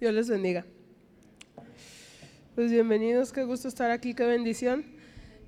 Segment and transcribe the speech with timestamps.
[0.00, 0.64] Dios les bendiga.
[2.54, 4.82] Pues bienvenidos, qué gusto estar aquí, qué bendición.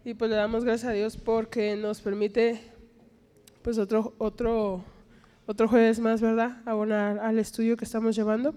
[0.05, 2.60] Y pues le damos gracias a Dios porque nos permite
[3.62, 4.84] pues otro, otro,
[5.46, 6.60] otro jueves más, ¿verdad?
[6.67, 8.54] Abonar al estudio que estamos llevando.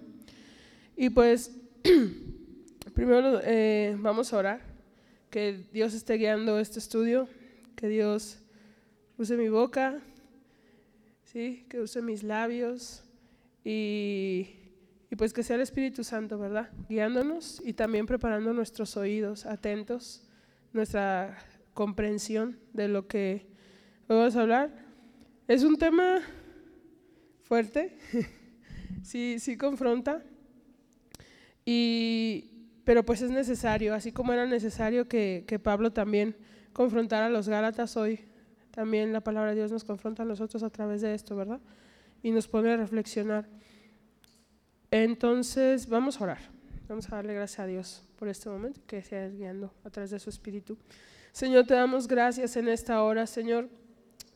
[0.97, 1.55] Y pues
[2.93, 4.61] primero eh, vamos a orar,
[5.29, 7.29] que Dios esté guiando este estudio,
[7.77, 8.39] que Dios
[9.17, 10.01] use mi boca,
[11.23, 11.65] ¿sí?
[11.69, 13.01] que use mis labios
[13.63, 14.55] y,
[15.17, 16.69] pues que sea el Espíritu Santo, ¿verdad?
[16.89, 20.27] Guiándonos y también preparando nuestros oídos, atentos,
[20.73, 21.37] nuestra
[21.73, 23.47] comprensión de lo que
[24.07, 24.85] vamos a hablar.
[25.47, 26.21] Es un tema
[27.43, 27.97] fuerte,
[29.03, 30.23] sí, sí confronta,
[31.65, 32.51] y,
[32.83, 36.35] pero pues es necesario, así como era necesario que, que Pablo también
[36.73, 38.21] confrontara a los Gálatas hoy,
[38.71, 41.61] también la palabra de Dios nos confronta a nosotros a través de esto, ¿verdad?
[42.21, 43.47] Y nos pone a reflexionar.
[44.91, 46.39] Entonces, vamos a orar.
[46.87, 50.19] Vamos a darle gracias a Dios por este momento que sea guiando a través de
[50.19, 50.77] su Espíritu.
[51.31, 53.67] Señor, te damos gracias en esta hora, Señor.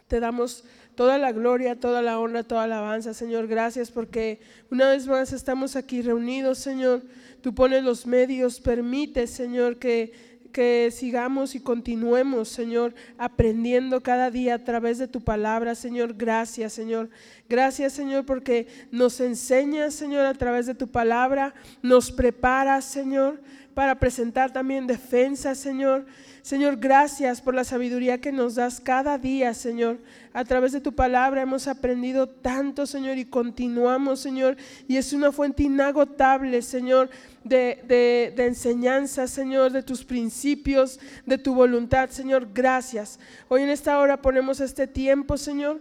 [0.07, 0.65] Te damos
[0.95, 3.47] toda la gloria, toda la honra, toda la alabanza, Señor.
[3.47, 7.03] Gracias porque una vez más estamos aquí reunidos, Señor.
[7.41, 10.11] Tú pones los medios, permite, Señor, que
[10.51, 16.15] que sigamos y continuemos, Señor, aprendiendo cada día a través de tu palabra, Señor.
[16.15, 17.09] Gracias, Señor.
[17.47, 23.41] Gracias, Señor, porque nos enseñas, Señor, a través de tu palabra, nos preparas, Señor,
[23.79, 26.05] para presentar también defensa, Señor.
[26.41, 29.99] Señor, gracias por la sabiduría que nos das cada día, Señor.
[30.33, 34.57] A través de tu palabra hemos aprendido tanto, Señor, y continuamos, Señor.
[34.89, 37.09] Y es una fuente inagotable, Señor,
[37.45, 42.49] de, enseñanza, Señor, de tus principios, de tu voluntad, Señor.
[42.53, 43.17] Gracias.
[43.47, 45.79] Hoy en esta hora ponemos este tiempo, Señor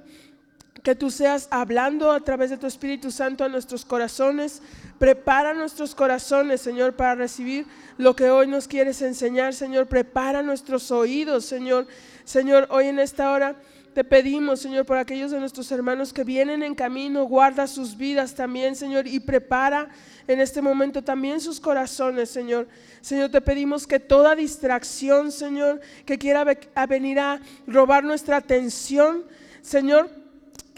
[0.83, 4.63] que tú seas hablando a través de tu Espíritu Santo a nuestros corazones.
[4.99, 9.87] Prepara nuestros corazones, Señor, para recibir lo que hoy nos quieres enseñar, Señor.
[9.87, 11.87] Prepara nuestros oídos, Señor.
[12.25, 13.57] Señor, hoy en esta hora
[13.95, 18.35] te pedimos, Señor, por aquellos de nuestros hermanos que vienen en camino, guarda sus vidas
[18.35, 19.89] también, Señor, y prepara
[20.29, 22.69] en este momento también sus corazones, Señor.
[23.01, 26.45] Señor, te pedimos que toda distracción, Señor, que quiera
[26.89, 29.25] venir a robar nuestra atención,
[29.63, 30.09] Señor,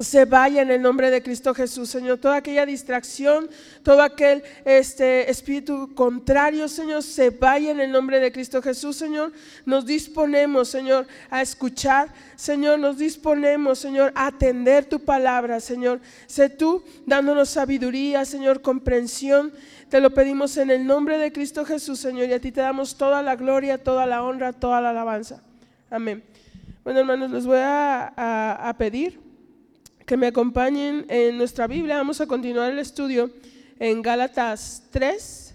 [0.00, 2.18] se vaya en el nombre de Cristo Jesús, Señor.
[2.18, 3.50] Toda aquella distracción,
[3.82, 9.30] todo aquel este, espíritu contrario, Señor, se vaya en el nombre de Cristo Jesús, Señor.
[9.66, 12.78] Nos disponemos, Señor, a escuchar, Señor.
[12.78, 16.00] Nos disponemos, Señor, a atender tu palabra, Señor.
[16.26, 19.52] Sé tú dándonos sabiduría, Señor, comprensión.
[19.90, 22.26] Te lo pedimos en el nombre de Cristo Jesús, Señor.
[22.26, 25.42] Y a ti te damos toda la gloria, toda la honra, toda la alabanza.
[25.90, 26.22] Amén.
[26.84, 29.29] Bueno, hermanos, les voy a pedir
[30.10, 31.98] que me acompañen en nuestra Biblia.
[31.98, 33.30] Vamos a continuar el estudio
[33.78, 35.54] en Gálatas 3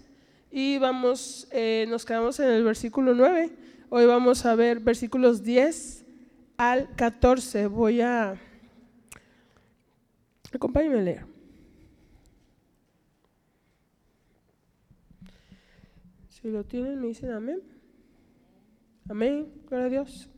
[0.50, 3.52] y vamos, eh, nos quedamos en el versículo 9.
[3.90, 6.06] Hoy vamos a ver versículos 10
[6.56, 7.68] al 14.
[7.68, 8.40] Voy a...
[10.54, 11.26] Acompáñenme a leer.
[16.30, 17.62] Si lo tienen, me dicen amén.
[19.10, 19.52] Amén.
[19.68, 20.30] Gloria a Dios.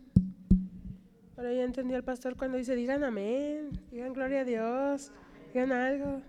[1.37, 5.11] Ahora ya entendí al pastor cuando dice, digan amén, digan gloria a Dios,
[5.53, 6.23] digan algo.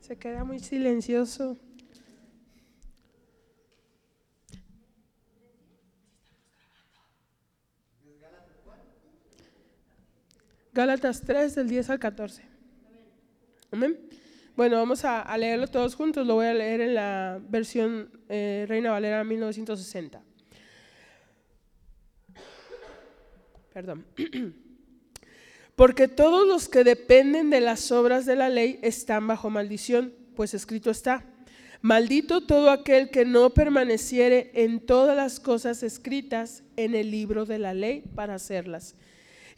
[0.00, 1.56] Se queda muy silencioso.
[10.74, 12.42] Gálatas 3, del 10 al 14.
[13.70, 13.98] Amén.
[14.56, 16.26] Bueno, vamos a, leerlo todos juntos.
[16.26, 20.33] Lo voy a leer en la versión eh, Reina Valera 1960.
[23.74, 24.04] Perdón.
[25.74, 30.54] Porque todos los que dependen de las obras de la ley están bajo maldición, pues
[30.54, 31.24] escrito está,
[31.82, 37.58] maldito todo aquel que no permaneciere en todas las cosas escritas en el libro de
[37.58, 38.94] la ley para hacerlas.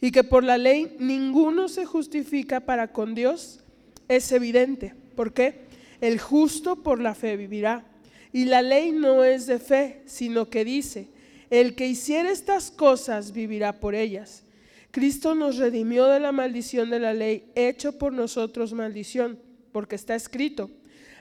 [0.01, 3.63] Y que por la ley ninguno se justifica para con Dios,
[4.07, 4.95] es evidente.
[5.15, 5.67] ¿Por qué?
[6.01, 7.85] El justo por la fe vivirá.
[8.33, 11.07] Y la ley no es de fe, sino que dice,
[11.49, 14.43] el que hiciera estas cosas vivirá por ellas.
[14.91, 19.39] Cristo nos redimió de la maldición de la ley, hecho por nosotros maldición,
[19.71, 20.71] porque está escrito,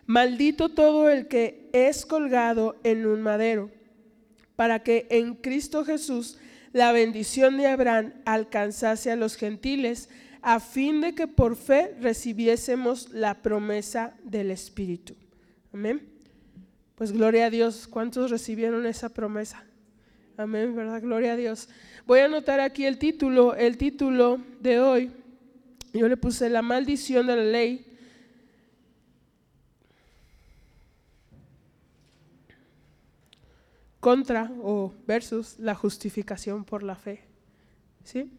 [0.06, 3.70] maldito todo el que es colgado en un madero,
[4.54, 6.38] para que en Cristo Jesús
[6.72, 10.08] la bendición de Abraham alcanzase a los gentiles,
[10.42, 15.14] a fin de que por fe recibiésemos la promesa del Espíritu.
[15.72, 16.08] Amén.
[16.94, 19.66] Pues gloria a Dios, ¿cuántos recibieron esa promesa?
[20.36, 21.00] Amén, ¿verdad?
[21.00, 21.68] Gloria a Dios.
[22.06, 25.12] Voy a anotar aquí el título, el título de hoy.
[25.94, 27.92] Yo le puse la maldición de la ley.
[34.06, 37.24] contra o versus la justificación por la fe.
[38.04, 38.30] ¿Sí?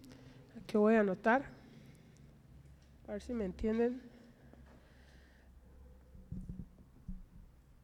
[0.63, 1.43] Aquí voy a anotar.
[3.05, 4.01] A ver si me entienden.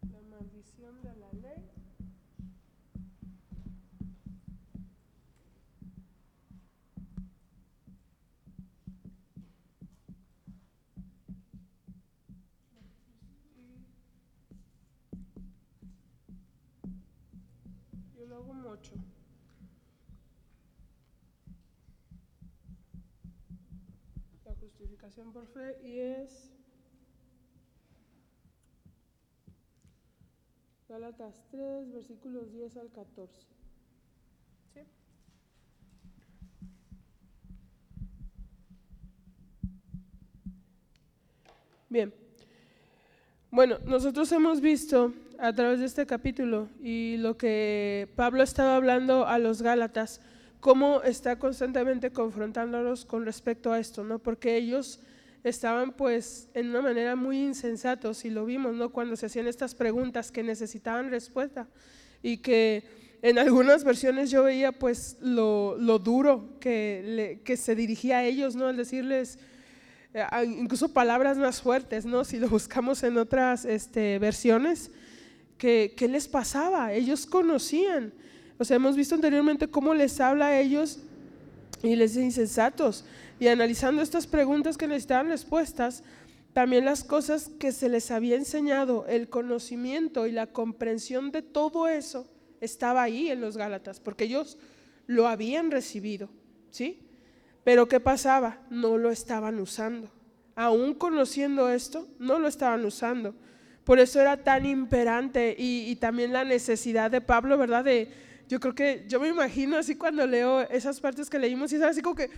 [0.02, 1.28] La
[24.64, 26.52] justificación por fe y es
[30.88, 33.48] Gálatas 3, versículos 10 al 14.
[34.74, 34.82] ¿Sí?
[41.90, 42.14] Bien.
[43.50, 49.28] Bueno, nosotros hemos visto a través de este capítulo y lo que Pablo estaba hablando
[49.28, 50.22] a los Gálatas,
[50.62, 54.20] cómo está constantemente confrontándolos con respecto a esto, ¿no?
[54.20, 55.02] Porque ellos
[55.44, 58.94] estaban pues en una manera muy insensatos y lo vimos, ¿no?
[58.94, 61.68] Cuando se hacían estas preguntas que necesitaban respuesta
[62.22, 62.86] y que
[63.22, 68.56] en algunas versiones yo veía pues lo, lo duro que, que se dirigía a ellos,
[68.56, 68.68] ¿no?
[68.68, 69.40] Al decirles
[70.14, 70.26] eh,
[70.58, 72.24] incluso palabras más fuertes, ¿no?
[72.24, 74.90] Si lo buscamos en otras este, versiones,
[75.64, 76.92] ¿Qué, les pasaba?
[76.92, 78.12] Ellos conocían.
[78.58, 81.00] O sea, hemos visto anteriormente cómo les habla a ellos
[81.82, 83.06] y les dice insensatos.
[83.40, 86.04] Y analizando estas preguntas que necesitaban respuestas,
[86.52, 91.88] también las cosas que se les había enseñado, el conocimiento y la comprensión de todo
[91.88, 92.28] eso
[92.60, 94.58] estaba ahí en los Gálatas, porque ellos
[95.08, 96.28] lo habían recibido,
[96.72, 97.08] ¿sí?
[97.64, 98.60] Pero ¿qué pasaba?
[98.70, 100.12] No lo estaban usando.
[100.56, 103.34] Aún conociendo esto, no lo estaban usando.
[103.84, 107.84] Por eso era tan imperante y, también la necesidad de Pablo, ¿verdad?
[107.84, 108.10] De,
[108.48, 111.82] yo creo que, yo me imagino así cuando leo esas partes que leímos y es
[111.82, 112.30] así como que,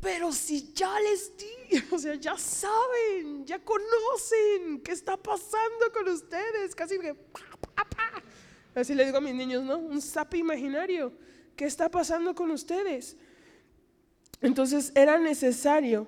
[0.00, 6.08] pero si ya les di, o sea, ya saben, ya conocen qué está pasando con
[6.08, 7.16] ustedes, casi que,
[8.74, 9.78] así le digo a mis niños, ¿no?
[9.78, 11.12] Un sapo imaginario,
[11.56, 13.16] ¿qué está pasando con ustedes?
[14.40, 16.06] Entonces era necesario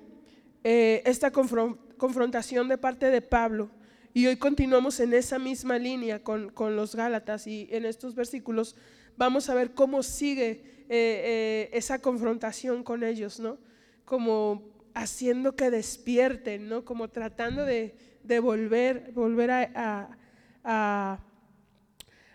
[0.62, 3.68] eh, esta confrontación de parte de Pablo
[4.14, 8.76] y hoy continuamos en esa misma línea con, los Gálatas y en estos versículos
[9.16, 13.58] vamos a ver cómo sigue eh, eh, esa confrontación con ellos, ¿no?
[14.04, 16.84] Como haciendo que despierten, ¿no?
[16.84, 17.94] Como tratando de,
[18.42, 21.18] volver, volver a,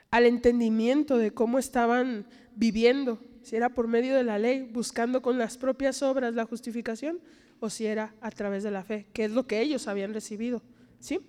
[0.09, 2.25] al entendimiento de cómo estaban
[2.55, 7.19] viviendo, si era por medio de la ley, buscando con las propias obras la justificación,
[7.59, 10.63] o si era a través de la fe, que es lo que ellos habían recibido,
[10.99, 11.19] ¿sí?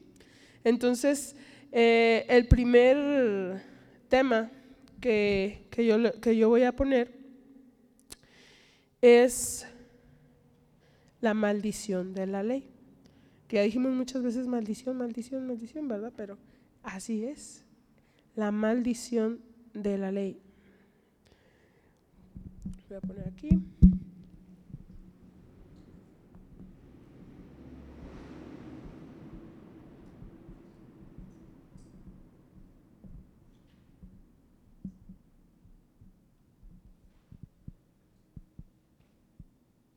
[0.64, 1.37] Entonces,
[1.72, 3.62] eh, el primer
[4.08, 4.50] tema
[5.00, 7.12] que, yo, que yo voy a poner
[9.00, 9.66] es
[11.20, 12.69] la maldición de la ley.
[13.46, 16.12] Que ya dijimos muchas veces maldición, maldición, maldición, ¿verdad?
[16.16, 16.38] Pero
[16.82, 17.64] así es,
[18.34, 19.40] la maldición
[19.75, 20.40] de la ley.
[22.88, 23.49] Voy a poner aquí.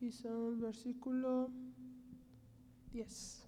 [0.01, 1.51] Y son versículo
[2.91, 3.43] 10.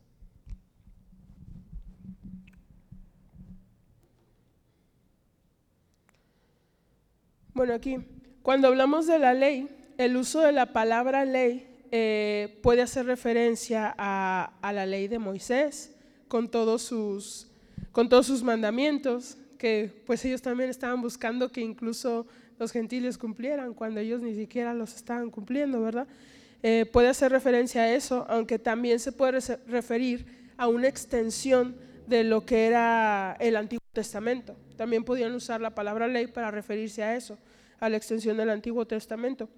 [7.56, 7.98] Bueno, aquí,
[8.44, 9.68] cuando hablamos de la ley,
[9.98, 15.18] el uso de la palabra ley eh, puede hacer referencia a, a, la ley de
[15.18, 15.96] Moisés
[16.28, 17.48] con todos sus,
[17.92, 22.28] con todos sus mandamientos, que pues ellos también estaban buscando que incluso
[22.60, 26.08] los gentiles cumplieran cuando ellos ni siquiera los estaban cumpliendo, ¿verdad?
[26.66, 31.76] Eh, puede hacer referencia a eso, aunque también se puede referir a una extensión
[32.08, 34.56] de lo que era el Antiguo Testamento.
[34.78, 37.38] También podían usar la palabra ley para referirse a eso,
[37.82, 39.50] a la extensión del Antiguo Testamento.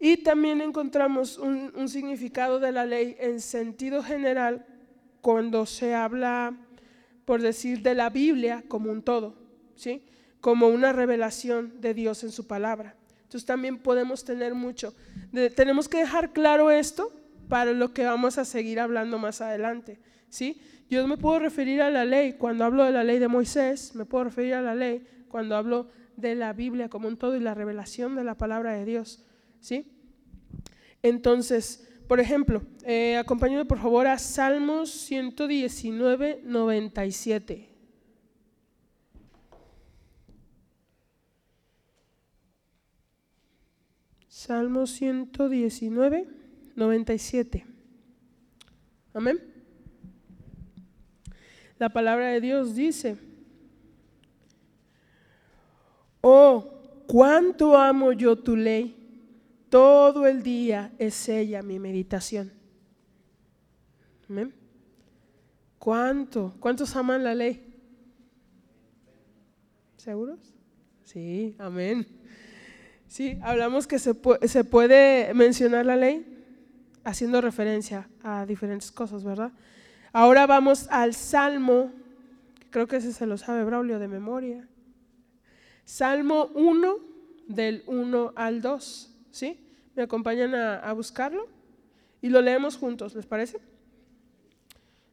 [0.00, 4.66] Y también encontramos un, un significado de la ley en sentido general
[5.20, 6.56] cuando se habla,
[7.24, 9.36] por decir, de la Biblia como un todo,
[9.76, 10.04] ¿sí?
[10.40, 12.96] como una revelación de Dios en su palabra.
[13.32, 14.92] Entonces también podemos tener mucho.
[15.56, 17.10] tenemos que dejar claro esto
[17.48, 19.98] para lo que vamos a seguir hablando más adelante.
[20.28, 20.60] ¿sí?
[20.90, 24.04] Yo me puedo referir a la ley cuando hablo de la ley de Moisés, me
[24.04, 27.54] puedo referir a la ley cuando hablo de la Biblia como un todo y la
[27.54, 29.24] revelación de la palabra de Dios.
[29.60, 29.90] ¿sí?
[31.02, 33.22] Entonces, por ejemplo, eh,
[33.66, 37.71] por favor a Salmos 119, 97.
[44.42, 46.26] Salmo 119,
[46.74, 47.64] 97.
[49.14, 49.38] Amén.
[51.78, 53.18] La palabra de Dios dice,
[56.22, 58.96] oh, cuánto amo yo tu ley,
[59.68, 62.52] todo el día es ella mi meditación.
[64.28, 64.52] Amén.
[65.78, 66.52] ¿Cuánto?
[66.58, 67.64] ¿Cuántos aman la ley?
[69.98, 70.40] ¿Seguros?
[71.04, 72.04] Sí, amén.
[73.12, 74.14] Sí, hablamos que se,
[74.48, 76.26] se puede mencionar la ley
[77.04, 79.52] haciendo referencia a diferentes cosas, ¿verdad?
[80.14, 81.92] Ahora vamos al Salmo,
[82.70, 84.66] creo que ese se lo sabe Braulio de memoria.
[85.84, 86.96] Salmo 1,
[87.48, 89.60] del 1 al 2, ¿sí?
[89.94, 91.48] ¿Me acompañan a, a buscarlo?
[92.22, 93.60] Y lo leemos juntos, ¿les parece?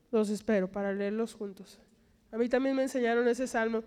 [0.10, 1.82] Los espero para leerlos juntos.
[2.32, 3.84] A mí también me enseñaron ese salmo.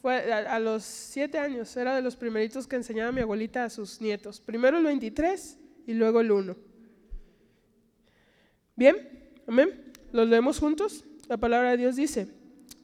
[0.00, 4.00] Fue a, los siete años, era de los primeritos que enseñaba mi abuelita a sus
[4.00, 4.40] nietos.
[4.40, 6.56] Primero el 23 y luego el 1.
[8.76, 8.96] Bien,
[9.46, 9.92] amén.
[10.12, 11.04] ¿Los leemos juntos?
[11.28, 12.28] La palabra de Dios dice,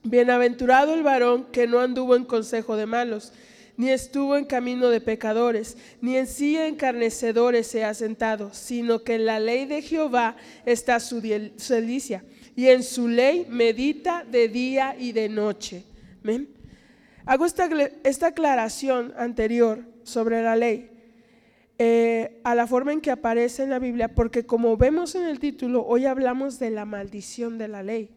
[0.03, 3.33] Bienaventurado el varón que no anduvo en consejo de malos,
[3.79, 9.15] ni estuvo en camino de pecadores, ni en sí encarnecedores se ha sentado, sino que
[9.15, 14.95] en la ley de Jehová está su delicia, y en su ley medita de día
[14.99, 15.85] y de noche.
[16.23, 16.56] ¿Ven?
[17.27, 17.69] Hago esta,
[18.05, 20.91] esta aclaración anterior sobre la ley
[21.79, 25.39] eh, a la forma en que aparece en la Biblia, porque como vemos en el
[25.39, 28.11] título, hoy hablamos de la maldición de la ley,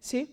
[0.00, 0.30] ¿sí?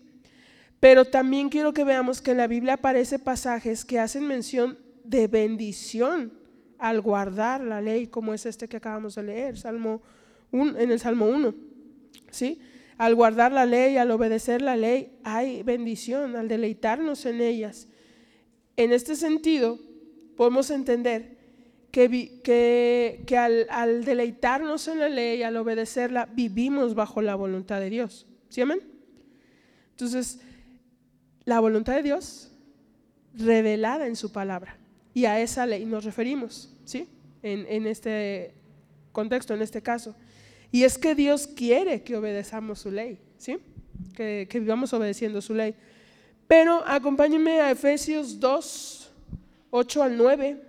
[0.80, 5.26] Pero también quiero que veamos que en la Biblia aparece pasajes que hacen mención de
[5.26, 6.32] bendición
[6.78, 10.00] al guardar la ley, como es este que acabamos de leer, Salmo
[10.52, 11.54] en el Salmo 1,
[12.30, 12.60] ¿sí?
[12.96, 17.88] Al guardar la ley, al obedecer la ley, hay bendición, al deleitarnos en ellas.
[18.76, 19.78] En este sentido,
[20.36, 21.36] podemos entender
[21.90, 28.26] que, que, al, deleitarnos en la ley, al obedecerla, vivimos bajo la voluntad de Dios.
[28.48, 28.80] ¿Sí, amén?
[29.90, 30.40] Entonces,
[31.44, 32.50] la voluntad de Dios
[33.34, 34.78] revelada en su palabra.
[35.14, 37.08] Y a esa ley nos referimos, ¿sí?
[37.42, 38.54] En, en este
[39.12, 40.16] contexto, en este caso.
[40.70, 43.58] Y es que Dios quiere que obedezamos su ley, ¿sí?
[44.14, 45.74] Que, que vivamos obedeciendo su ley.
[46.46, 49.10] Pero acompáñenme a Efesios 2,
[49.70, 50.62] 8 al 9.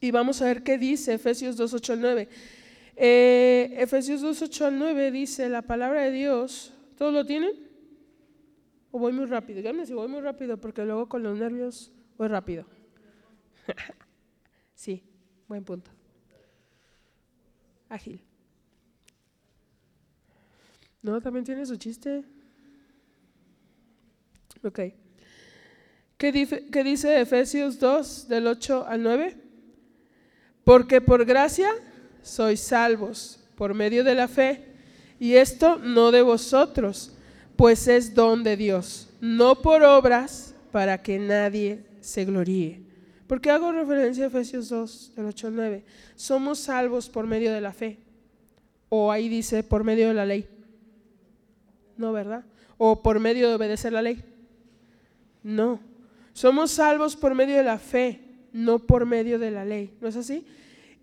[0.00, 2.28] Y vamos a ver qué dice Efesios 2, 8 al 9.
[2.96, 6.72] Eh, Efesios 2, 8 al 9 dice la palabra de Dios.
[6.96, 7.52] ¿Todos lo tienen?
[8.90, 9.58] ¿O voy muy rápido?
[9.58, 12.64] Díganme si voy muy rápido, porque luego con los nervios voy rápido.
[14.74, 15.02] sí,
[15.46, 15.90] buen punto.
[17.88, 18.20] Ágil.
[21.02, 21.20] ¿No?
[21.20, 22.24] ¿También tiene su chiste?
[24.64, 24.80] Ok.
[26.16, 29.36] ¿Qué dice, Efesios 2, del 8 al 9?
[30.64, 31.70] Porque por gracia
[32.22, 34.64] sois salvos por medio de la fe,
[35.20, 37.12] y esto no de vosotros,
[37.56, 42.82] pues es don de Dios, no por obras para que nadie se gloríe.
[43.26, 45.84] ¿Por qué hago referencia a Efesios 2, del 8 al 9?
[46.16, 47.98] Somos salvos por medio de la fe.
[48.88, 50.48] O ahí dice por medio de la ley.
[51.96, 52.44] No, ¿verdad?
[52.78, 54.24] O por medio de obedecer la ley.
[55.42, 55.80] No.
[56.32, 59.94] Somos salvos por medio de la fe no por medio de la ley.
[60.00, 60.44] ¿No es así?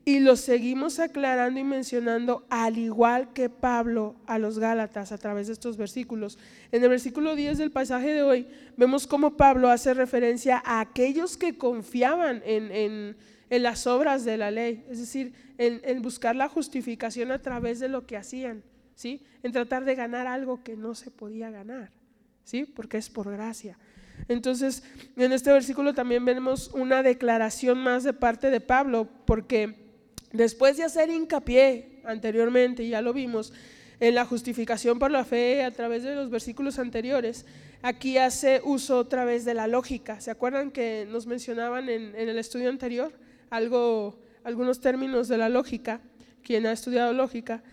[0.03, 5.47] Y lo seguimos aclarando y mencionando al igual que Pablo a los Gálatas a través
[5.47, 6.37] de estos versículos.
[6.71, 11.37] En el versículo 10 del pasaje de hoy vemos cómo Pablo hace referencia a aquellos
[11.37, 13.15] que confiaban en,
[13.49, 17.87] las obras de la ley, es decir, en, en, buscar la justificación a través de
[17.87, 18.63] lo que hacían,
[18.95, 19.23] ¿sí?
[19.43, 21.89] en tratar de ganar algo que no se podía ganar,
[22.43, 22.65] ¿sí?
[22.65, 23.77] porque es por gracia.
[24.27, 24.83] Entonces,
[25.15, 29.75] en este versículo también vemos una declaración más de parte de Pablo, porque
[30.31, 33.53] después de hacer hincapié anteriormente, ya lo vimos,
[33.99, 37.45] en la justificación por la fe a través de los versículos anteriores,
[37.81, 40.19] aquí hace uso otra vez de la lógica.
[40.19, 43.13] ¿Se acuerdan que nos mencionaban en, el estudio anterior
[43.49, 46.01] algo, algunos términos de la lógica?
[46.43, 47.63] Quien ha estudiado lógica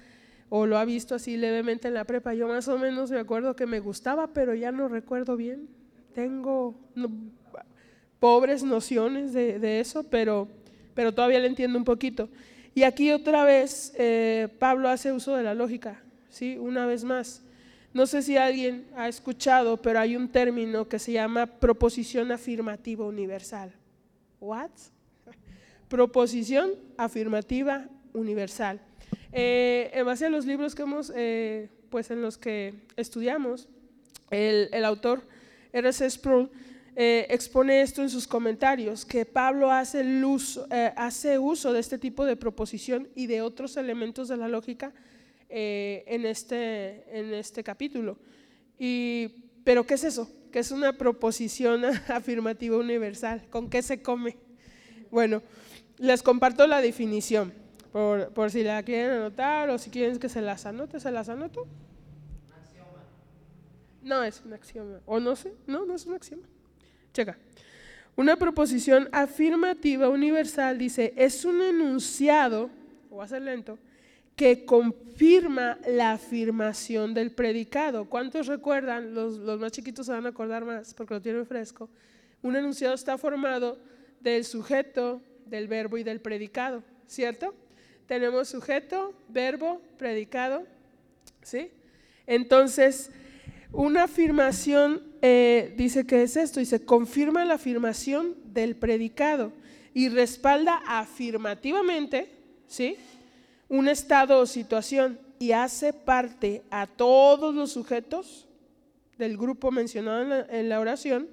[0.49, 3.57] o lo ha visto así levemente en la prepa, yo más o menos me acuerdo
[3.57, 5.82] que me gustaba, pero ya no recuerdo bien
[6.13, 6.75] tengo
[8.23, 10.49] pobres nociones de, eso, pero,
[10.95, 12.29] pero todavía le entiendo un poquito.
[12.75, 16.01] Y aquí otra vez eh, Pablo hace uso de la lógica,
[16.31, 16.57] ¿sí?
[16.57, 17.43] Una vez más.
[17.93, 23.05] No sé si alguien ha escuchado, pero hay un término que se llama proposición afirmativa
[23.05, 23.73] universal.
[24.41, 24.71] ¿What?
[25.89, 28.81] Proposición afirmativa universal.
[29.33, 33.69] Eh, en base a los libros que hemos, eh, pues en los que estudiamos,
[34.31, 35.23] el, el autor
[35.73, 36.11] R.C.
[36.11, 36.51] Sproul
[36.95, 41.97] eh, expone esto en sus comentarios, que Pablo hace, uso, eh, hace uso de este
[41.97, 44.93] tipo de proposición y de otros elementos de la lógica
[45.49, 48.19] eh, en, este, en este capítulo.
[48.79, 49.29] Y,
[49.65, 50.31] ¿Pero qué es eso?
[50.51, 53.43] ¿Qué es una proposición afirmativa universal?
[53.49, 54.37] ¿Con qué se come?
[55.11, 55.43] Bueno,
[55.97, 57.55] les comparto la definición,
[57.91, 61.31] por, por si la quieren anotar o si quieren que se las anote, se las
[61.31, 61.67] anoto.
[64.03, 65.01] No es un axioma.
[65.07, 66.45] O no sé, no, no es un axioma.
[67.13, 67.39] Checa.
[68.15, 72.69] Una proposición afirmativa universal dice, es un enunciado,
[73.11, 73.79] o va a ser lento,
[74.37, 78.09] que confirma la afirmación del predicado.
[78.09, 79.15] ¿Cuántos recuerdan?
[79.15, 81.89] Los, los, más chiquitos se van a acordar más porque lo tienen fresco.
[82.43, 83.79] Un enunciado está formado
[84.21, 87.55] del sujeto, del verbo y del predicado, ¿cierto?
[88.07, 90.65] Tenemos sujeto, verbo, predicado,
[91.43, 91.71] ¿sí?
[92.27, 93.11] Entonces,
[93.73, 99.53] una afirmación eh, dice que es esto, dice, confirma la afirmación del predicado
[99.95, 102.29] y respalda afirmativamente,
[102.67, 102.97] ¿sí?
[103.69, 108.47] Un estado o situación y hace parte a todos los sujetos
[109.19, 111.29] del grupo mencionado en la, oración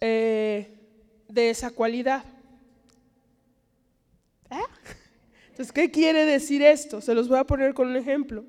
[0.00, 0.68] eh,
[1.28, 2.24] de esa cualidad.
[4.50, 4.66] ¿Ah?
[5.50, 7.00] Entonces, ¿qué quiere decir esto?
[7.00, 8.44] Se los voy a poner con un ejemplo.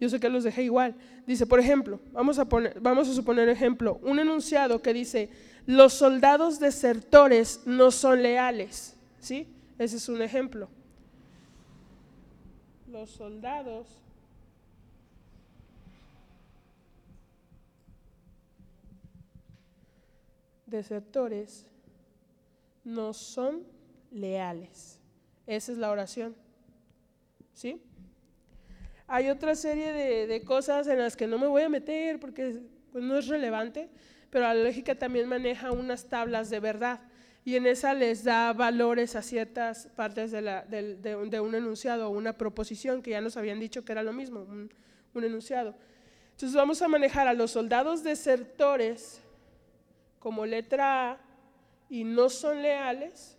[0.00, 0.94] Yo sé que los dejé igual.
[1.26, 5.28] Dice, por ejemplo, vamos a, poner, vamos a suponer ejemplo, un enunciado que dice,
[5.66, 8.96] los soldados desertores no son leales.
[9.20, 9.46] ¿Sí?
[9.78, 10.68] Ese es un ejemplo.
[12.88, 13.86] Los soldados
[20.66, 21.66] desertores
[22.84, 23.62] no son
[24.10, 24.98] leales.
[25.46, 26.34] Esa es la oración.
[27.52, 27.82] ¿Sí?
[29.12, 32.60] Hay otra serie de, cosas en las que no me voy a meter porque
[32.92, 33.88] pues, no es relevante,
[34.30, 37.00] pero la lógica también maneja unas tablas de verdad
[37.44, 43.02] y en esa les da valores a ciertas partes de, un enunciado o una proposición
[43.02, 44.72] que ya nos habían dicho que era lo mismo, un,
[45.12, 45.74] un enunciado.
[46.30, 49.20] Entonces vamos a manejar a los soldados desertores
[50.20, 51.20] como letra A
[51.88, 53.36] y no son leales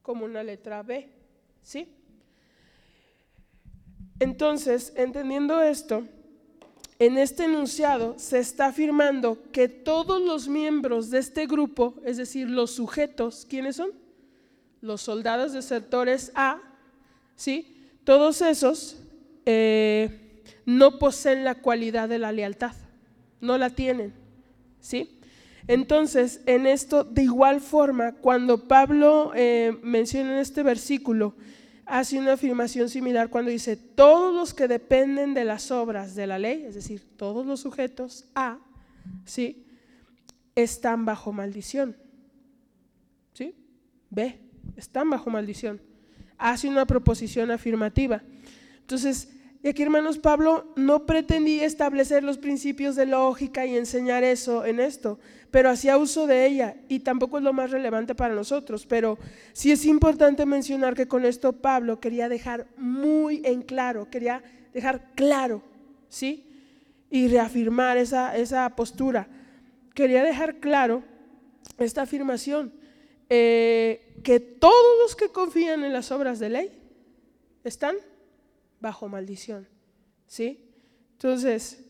[0.00, 1.08] como una letra B,
[1.60, 2.03] ¿sí?
[4.20, 6.04] Entonces, entendiendo esto,
[6.98, 12.48] en este enunciado se está afirmando que todos los miembros de este grupo, es decir,
[12.48, 13.90] los sujetos, ¿quiénes son?
[14.80, 16.60] Los soldados desertores A,
[17.34, 17.76] ¿sí?
[18.04, 18.98] Todos esos
[19.46, 22.72] eh, no poseen la cualidad de la lealtad,
[23.40, 24.14] no la tienen,
[24.80, 25.18] ¿sí?
[25.66, 31.34] Entonces, en esto, de igual forma, cuando Pablo eh, menciona en este versículo
[31.86, 36.38] hace una afirmación similar cuando dice, todos los que dependen de las obras de la
[36.38, 38.58] ley, es decir, todos los sujetos A,
[39.24, 39.66] ¿sí?
[40.54, 41.96] están bajo maldición.
[43.32, 43.54] ¿Sí?
[44.10, 44.40] B,
[44.76, 45.80] están bajo maldición.
[46.38, 48.22] Hace una proposición afirmativa.
[48.78, 49.33] Entonces,
[49.64, 54.78] y aquí, hermanos, Pablo no pretendía establecer los principios de lógica y enseñar eso en
[54.78, 55.18] esto,
[55.50, 58.84] pero hacía uso de ella y tampoco es lo más relevante para nosotros.
[58.84, 59.16] Pero
[59.54, 64.42] sí es importante mencionar que con esto Pablo quería dejar muy en claro, quería
[64.74, 65.62] dejar claro,
[66.10, 66.46] ¿sí?
[67.08, 69.28] Y reafirmar esa, esa postura.
[69.94, 71.02] Quería dejar claro
[71.78, 72.70] esta afirmación,
[73.30, 76.82] eh, que todos los que confían en las obras de ley
[77.64, 77.96] están
[78.84, 79.66] bajo maldición.
[80.26, 80.70] ¿Sí?
[81.12, 81.82] Entonces,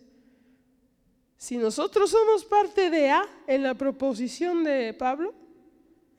[1.37, 5.35] si nosotros somos parte de A en la proposición de Pablo,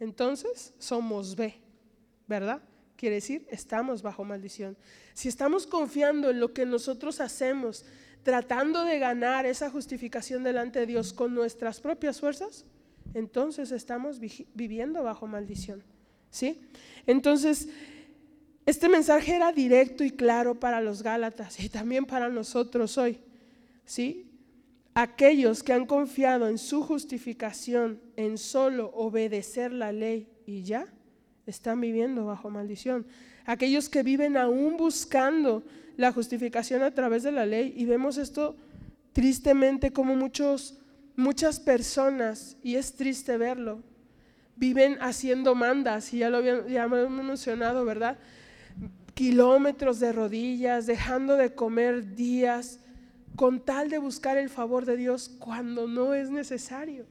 [0.01, 1.55] entonces somos B,
[2.27, 2.61] ¿verdad?
[2.97, 4.75] Quiere decir, estamos bajo maldición.
[5.13, 7.85] Si estamos confiando en lo que nosotros hacemos,
[8.23, 12.65] tratando de ganar esa justificación delante de Dios con nuestras propias fuerzas,
[13.13, 15.81] entonces estamos viviendo bajo maldición.
[16.31, 16.67] ¿Sí?
[17.07, 17.69] Entonces,
[18.65, 23.19] este mensaje era directo y claro para los Gálatas y también para nosotros hoy.
[23.86, 24.32] ¿Sí?
[24.93, 30.88] Aquellos que han confiado en su justificación en solo obedecer la ley y ya
[31.45, 33.06] están viviendo bajo maldición.
[33.45, 35.63] Aquellos que viven aún buscando
[35.97, 38.56] la justificación a través de la ley y vemos esto
[39.13, 40.80] tristemente como muchos
[41.15, 43.82] muchas personas y es triste verlo.
[44.56, 48.17] Viven haciendo mandas y ya lo habíamos mencionado, ¿verdad?
[49.15, 52.80] Kilómetros de rodillas, dejando de comer días,
[53.36, 57.06] con tal de buscar el favor de Dios cuando no es necesario.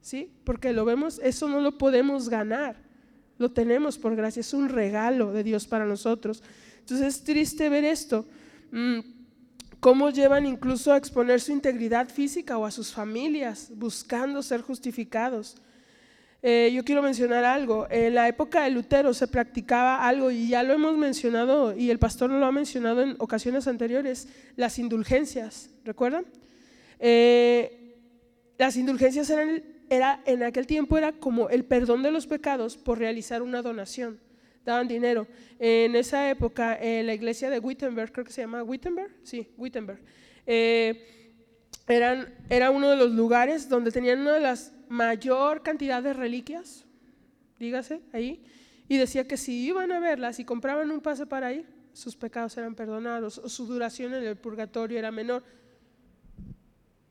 [0.00, 0.32] ¿Sí?
[0.44, 2.76] Porque lo vemos, eso no lo podemos ganar.
[3.36, 6.42] Lo tenemos por gracia, es un regalo de Dios para nosotros.
[6.78, 8.26] Entonces es triste ver esto.
[8.70, 9.00] Mm,
[9.80, 15.56] cómo llevan incluso a exponer su integridad física o a sus familias, buscando ser justificados.
[16.42, 17.86] Eh, yo quiero mencionar algo.
[17.90, 21.98] En la época de Lutero se practicaba algo y ya lo hemos mencionado y el
[21.98, 26.24] pastor lo ha mencionado en ocasiones anteriores, las indulgencias, ¿recuerdan?
[26.98, 27.96] Eh,
[28.56, 32.98] las indulgencias eran, era, en aquel tiempo era como el perdón de los pecados por
[32.98, 34.18] realizar una donación.
[34.64, 35.26] Daban dinero.
[35.58, 40.00] En esa época, en la iglesia de Wittenberg, creo que se llama Wittenberg, sí, Wittenberg,
[40.46, 41.38] eh,
[41.86, 46.84] eran, era uno de los lugares donde tenían una de las mayor cantidad de reliquias,
[47.58, 48.42] dígase ahí,
[48.88, 52.56] y decía que si iban a verlas y compraban un pase para ir, sus pecados
[52.56, 55.44] eran perdonados o su duración en el purgatorio era menor.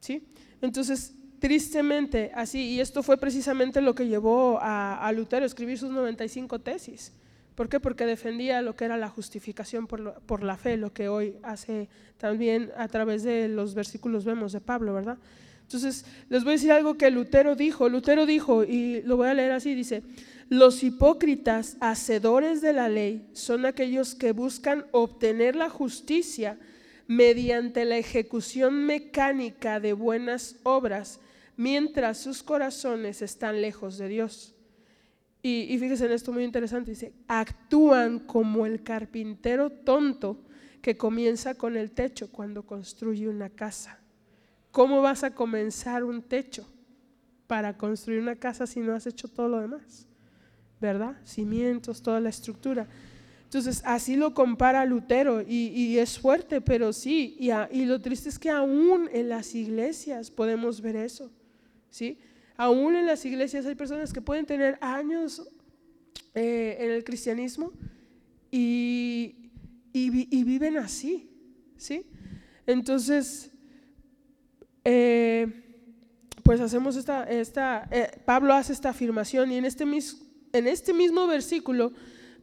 [0.01, 0.27] ¿Sí?
[0.61, 5.89] Entonces, tristemente, así, y esto fue precisamente lo que llevó a, Lutero a escribir sus
[5.89, 7.13] 95 tesis.
[7.59, 7.81] ¿Por qué?
[7.81, 11.89] Porque defendía lo que era la justificación por, por, la fe, lo que hoy hace
[12.17, 15.17] también a través de los versículos vemos de Pablo, ¿verdad?
[15.63, 17.89] Entonces, les voy a decir algo que Lutero dijo.
[17.89, 20.03] Lutero dijo, y lo voy a leer así, dice,
[20.47, 26.57] los hipócritas, hacedores de la ley, son aquellos que buscan obtener la justicia
[27.07, 31.19] mediante la ejecución mecánica de buenas obras,
[31.57, 34.55] mientras sus corazones están lejos de Dios.
[35.41, 40.37] Y, y fíjense en esto muy interesante, dice, actúan como el carpintero tonto
[40.81, 43.99] que comienza con el techo cuando construye una casa.
[44.71, 46.67] ¿Cómo vas a comenzar un techo
[47.47, 50.07] para construir una casa si no has hecho todo lo demás?
[50.79, 51.17] ¿Verdad?
[51.25, 52.87] Cimientos, toda la estructura.
[53.49, 58.51] Entonces, así lo compara Lutero y, es fuerte, pero sí, y, lo triste es que
[58.51, 61.31] aún en las iglesias podemos ver eso,
[61.89, 62.19] ¿sí?
[62.59, 65.47] Aún en las iglesias hay personas que pueden tener años
[66.35, 67.71] eh, en el cristianismo
[68.51, 69.49] y,
[69.93, 71.31] y, viven así,
[71.77, 72.05] ¿sí?
[72.67, 73.49] Entonces,
[74.83, 75.47] eh,
[76.43, 81.27] pues hacemos esta, esta eh, Pablo hace esta afirmación y en este, en este mismo
[81.27, 81.93] versículo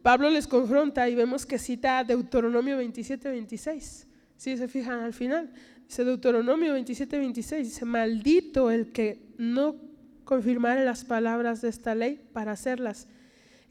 [0.01, 4.07] Pablo les confronta y vemos que cita Deuteronomio 27, 26.
[4.35, 5.53] Si se fijan al final,
[5.87, 9.86] dice Deuteronomio 27, 26, dice, maldito el que no
[10.27, 13.07] confirmare las palabras de esta ley para hacerlas.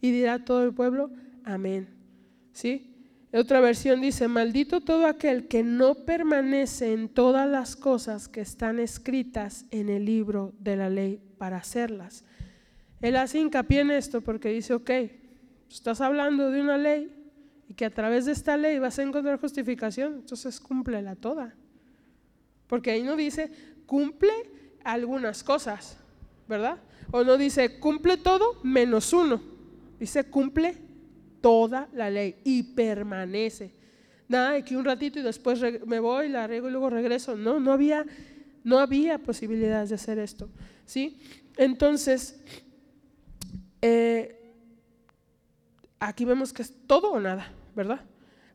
[0.01, 1.11] Y dirá todo el pueblo,
[1.45, 1.88] amén.
[2.53, 2.97] ¿Sí?
[3.33, 8.81] Otra versión dice, maldito todo aquel que no permanece en todas las cosas que están
[8.81, 12.25] escritas en el libro de la ley para hacerlas.
[13.03, 14.90] Él hace hincapié en esto porque dice, ok,
[15.71, 17.12] estás hablando de una ley
[17.69, 21.55] y que a través de esta ley vas a encontrar justificación, entonces cúmplela toda.
[22.66, 23.51] Porque ahí no dice,
[23.85, 24.33] cumple
[24.83, 25.99] algunas cosas,
[26.48, 26.78] ¿verdad?
[27.11, 29.40] O no dice, cumple todo menos uno.
[29.98, 30.76] Dice, cumple
[31.40, 33.72] toda la ley y permanece.
[34.28, 37.37] Nada de que un ratito y después me voy, la arreglo y luego regreso.
[37.37, 38.04] No, no había,
[38.64, 40.48] no había posibilidades de hacer esto.
[40.85, 41.18] ¿sí?
[41.56, 42.40] Entonces,
[43.82, 44.54] eh,
[46.00, 48.00] aquí vemos que es todo o nada, ¿verdad?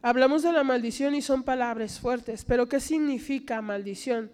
[0.01, 4.31] Hablamos de la maldición y son palabras fuertes, pero ¿qué significa maldición?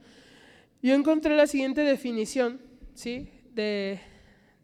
[0.82, 2.62] Yo encontré la siguiente definición,
[2.94, 3.30] ¿sí?
[3.58, 4.00] De,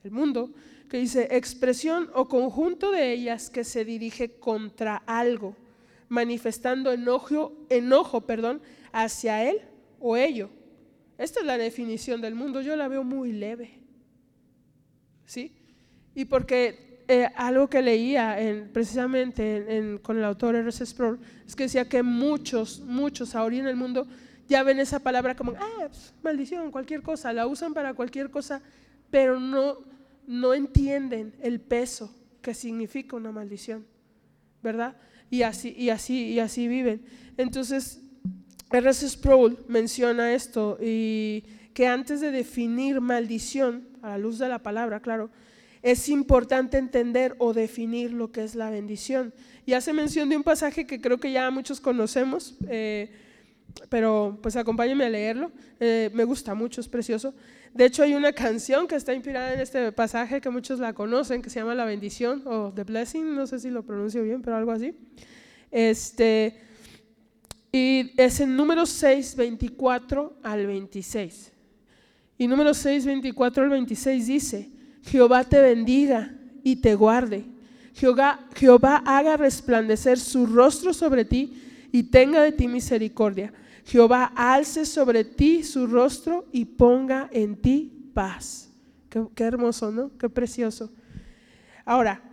[0.03, 0.51] del mundo
[0.87, 5.55] que dice expresión o conjunto de ellas que se dirige contra algo,
[6.07, 9.61] manifestando enojo, enojo perdón, hacia él
[9.99, 10.51] o ello.
[11.17, 13.79] Esta es la definición del mundo, yo la veo muy leve.
[15.25, 15.55] ¿Sí?
[16.13, 20.85] Y porque eh, algo que leía en, precisamente con el autor R.C.
[20.85, 24.05] Sproul es que decía que muchos, muchos ahora en el mundo
[24.47, 28.61] ya ven esa palabra como, ah, pues, maldición, cualquier cosa, la usan para cualquier cosa,
[29.13, 29.77] pero no,
[30.25, 33.85] no entienden el peso que significa una maldición,
[34.63, 34.97] ¿verdad?
[35.29, 37.05] Y así, y así, y así viven.
[37.37, 38.01] Entonces,
[38.71, 39.07] R.S.
[39.07, 41.43] Sproul menciona esto y
[41.75, 45.29] que antes de definir maldición, a la luz de la palabra, claro,
[45.83, 49.31] es importante entender o definir lo que es la bendición.
[49.67, 53.11] Y hace mención de un pasaje que creo que ya muchos conocemos, eh,
[53.89, 55.51] pero pues acompáñenme a leerlo.
[55.79, 57.33] Eh, me gusta mucho, es precioso.
[57.73, 61.41] De hecho, hay una canción que está inspirada en este pasaje que muchos la conocen,
[61.41, 64.57] que se llama La bendición o The Blessing, no sé si lo pronuncio bien, pero
[64.57, 64.95] algo así.
[65.71, 66.59] Este,
[67.71, 71.51] y es en número 6, 24 al 26.
[72.37, 74.69] Y número 6, 24 al 26 dice,
[75.03, 77.45] Jehová te bendiga y te guarde.
[77.95, 81.53] Jehová, Jehová haga resplandecer su rostro sobre ti
[81.91, 83.53] y tenga de ti misericordia.
[83.85, 88.71] Jehová alce sobre ti su rostro y ponga en ti paz.
[89.09, 90.17] Qué, hermoso, ¿no?
[90.17, 90.91] Qué precioso.
[91.85, 92.23] Ahora,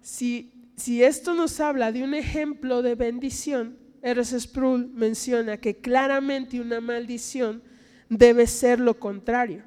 [0.00, 4.40] si, si esto nos habla de un ejemplo de bendición, R.C.
[4.40, 7.62] Sproul menciona que claramente una maldición
[8.08, 9.62] debe ser lo contrario.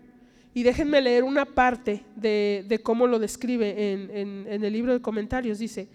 [0.54, 5.60] Y déjenme leer una parte de, cómo lo describe en, el libro de comentarios.
[5.60, 5.90] Dice,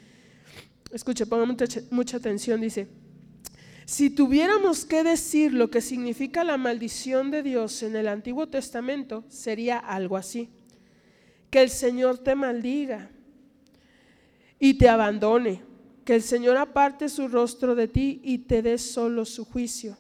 [0.93, 1.57] escuche, pongan
[1.91, 2.89] mucha atención, dice,
[3.89, 9.25] si tuviéramos que decir lo que significa la maldición de Dios en el Antiguo Testamento,
[9.29, 10.51] sería algo así.
[11.49, 13.09] Que el Señor te maldiga
[14.59, 15.63] y te abandone.
[16.05, 19.97] Que el Señor aparte su rostro de ti y te dé solo su juicio.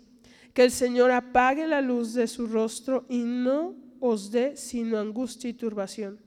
[0.52, 5.48] Que el Señor apague la luz de su rostro y no os dé sino angustia
[5.48, 6.18] y turbación.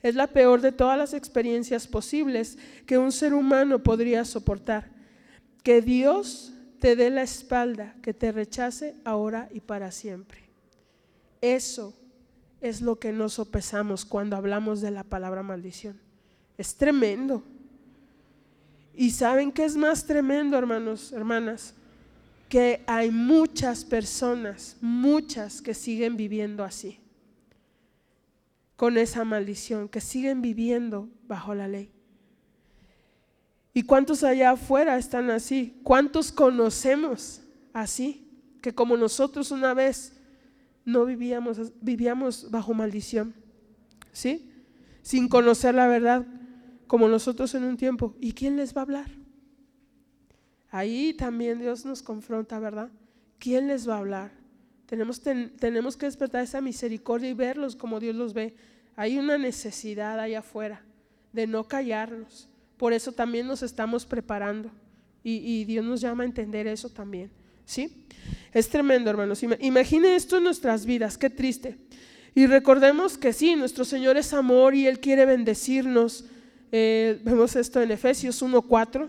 [0.00, 4.92] Es la peor de todas las experiencias posibles que un ser humano podría soportar.
[5.64, 6.53] Que Dios
[6.84, 10.40] te dé la espalda, que te rechace ahora y para siempre.
[11.40, 11.94] Eso
[12.60, 15.98] es lo que nos sopesamos cuando hablamos de la palabra maldición.
[16.58, 17.42] Es tremendo.
[18.94, 21.72] Y saben que es más tremendo, hermanos, hermanas,
[22.50, 27.00] que hay muchas personas, muchas que siguen viviendo así,
[28.76, 31.93] con esa maldición, que siguen viviendo bajo la ley.
[33.74, 35.80] ¿Y cuántos allá afuera están así?
[35.82, 38.30] ¿Cuántos conocemos así?
[38.62, 40.12] Que como nosotros una vez
[40.84, 43.34] no vivíamos, vivíamos bajo maldición,
[44.12, 44.48] ¿sí?
[45.02, 46.24] Sin conocer la verdad,
[46.86, 48.14] como nosotros en un tiempo.
[48.20, 49.10] ¿Y quién les va a hablar?
[50.70, 52.90] Ahí también Dios nos confronta, ¿verdad?
[53.40, 54.32] ¿Quién les va a hablar?
[54.86, 58.54] Tenemos, tenemos que despertar esa misericordia y verlos como Dios los ve.
[58.94, 60.84] Hay una necesidad allá afuera
[61.32, 62.48] de no callarnos.
[62.76, 64.70] Por eso también nos estamos preparando.
[65.22, 67.30] Y, Dios nos llama a entender eso también.
[67.64, 68.06] ¿Sí?
[68.52, 69.42] Es tremendo, hermanos.
[69.42, 71.78] Imagine esto en nuestras vidas, qué triste.
[72.34, 76.26] Y recordemos que sí, nuestro Señor es amor y Él quiere bendecirnos.
[76.72, 79.08] Eh, vemos esto en Efesios 1.4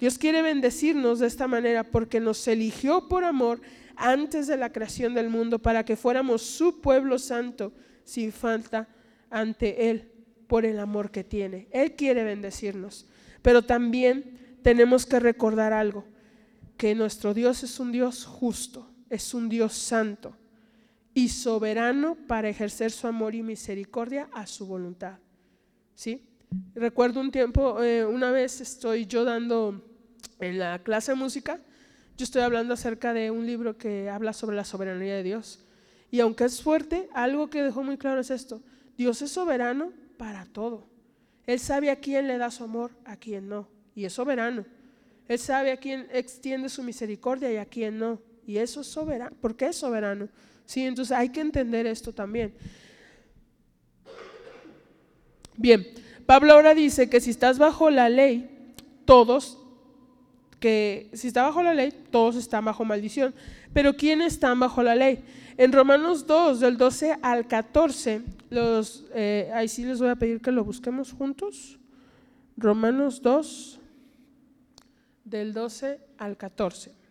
[0.00, 3.60] Dios quiere bendecirnos de esta manera porque nos eligió por amor
[3.96, 7.72] antes de la creación del mundo para que fuéramos su pueblo santo
[8.04, 8.88] sin falta
[9.30, 10.10] ante Él
[10.54, 11.66] por el amor que tiene.
[11.72, 13.08] Él quiere bendecirnos,
[13.42, 16.04] pero también tenemos que recordar algo,
[16.76, 20.36] que nuestro Dios es un Dios justo, es un Dios santo
[21.12, 25.18] y soberano para ejercer su amor y misericordia a su voluntad.
[25.96, 26.24] ¿Sí?
[26.76, 29.84] Recuerdo un tiempo, eh, una vez estoy yo dando
[30.38, 31.60] en la clase de música,
[32.16, 35.64] yo estoy hablando acerca de un libro que habla sobre la soberanía de Dios.
[36.12, 38.62] Y aunque es fuerte, algo que dejó muy claro es esto.
[38.96, 40.86] Dios es soberano para todo.
[41.46, 43.68] Él sabe a quién le da su amor, a quién no.
[43.94, 44.64] Y es soberano.
[45.28, 48.18] Él sabe a quién extiende su misericordia y a quién no.
[48.46, 49.36] Y eso es soberano.
[49.38, 50.30] ¿Por qué es soberano?
[50.64, 52.54] Sí, entonces hay que entender esto también.
[55.58, 55.86] Bien,
[56.24, 58.72] Pablo ahora dice que si estás bajo la ley,
[59.04, 59.58] todos,
[60.58, 63.34] que si está bajo la ley, todos están bajo maldición.
[63.74, 65.22] Pero ¿quién están bajo la ley?
[65.58, 70.40] En Romanos 2, del 12 al 14, los, eh, ahí sí les voy a pedir
[70.40, 71.78] que lo busquemos juntos.
[72.56, 73.80] Romanos 2,
[75.24, 77.03] del 12 al 14.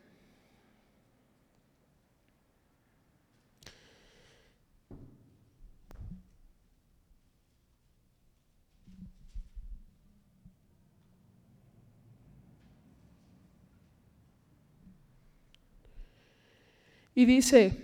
[17.16, 17.78] Y dice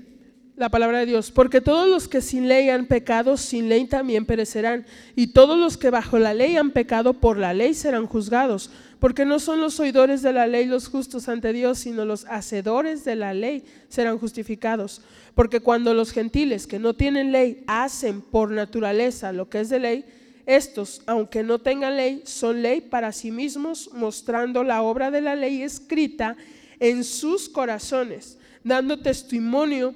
[0.59, 4.25] la palabra de Dios, porque todos los que sin ley han pecado, sin ley también
[4.25, 8.69] perecerán, y todos los que bajo la ley han pecado, por la ley serán juzgados,
[8.99, 13.05] porque no son los oidores de la ley los justos ante Dios, sino los hacedores
[13.05, 15.01] de la ley serán justificados.
[15.33, 19.79] Porque cuando los gentiles que no tienen ley hacen por naturaleza lo que es de
[19.79, 20.05] ley,
[20.45, 25.37] estos, aunque no tengan ley, son ley para sí mismos, mostrando la obra de la
[25.37, 26.35] ley escrita
[26.81, 29.95] en sus corazones dando testimonio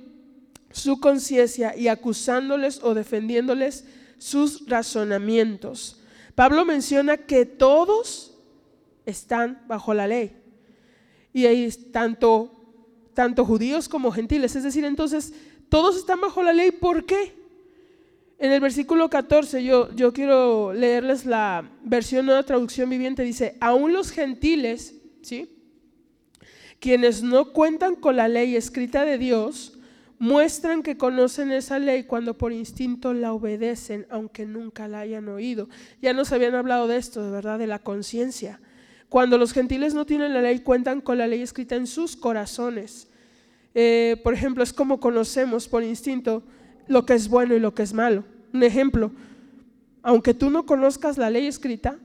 [0.72, 3.86] su conciencia y acusándoles o defendiéndoles
[4.18, 6.02] sus razonamientos.
[6.36, 8.34] Pablo menciona que todos
[9.06, 10.36] están bajo la ley.
[11.32, 12.52] Y ahí tanto,
[13.14, 14.56] tanto judíos como gentiles.
[14.56, 15.34] Es decir, entonces,
[15.70, 16.72] todos están bajo la ley.
[16.72, 17.34] ¿Por qué?
[18.40, 23.24] En el versículo 14, yo, yo quiero leerles la versión nueva traducción viviente.
[23.24, 25.50] Dice, aún los gentiles, ¿sí?
[26.84, 29.72] Quienes no cuentan con la ley escrita de Dios
[30.20, 35.70] muestran que conocen esa ley cuando por instinto la obedecen, aunque nunca la hayan oído.
[36.02, 38.60] Ya nos habían hablado de esto, de verdad, de la conciencia.
[39.08, 43.08] Cuando los gentiles no tienen la ley, cuentan con la ley escrita en sus corazones.
[43.74, 46.44] Eh, por ejemplo, es como conocemos por instinto
[46.88, 48.26] lo que es bueno y lo que es malo.
[48.52, 49.10] Un ejemplo,
[50.02, 51.98] aunque tú no conozcas la ley escrita,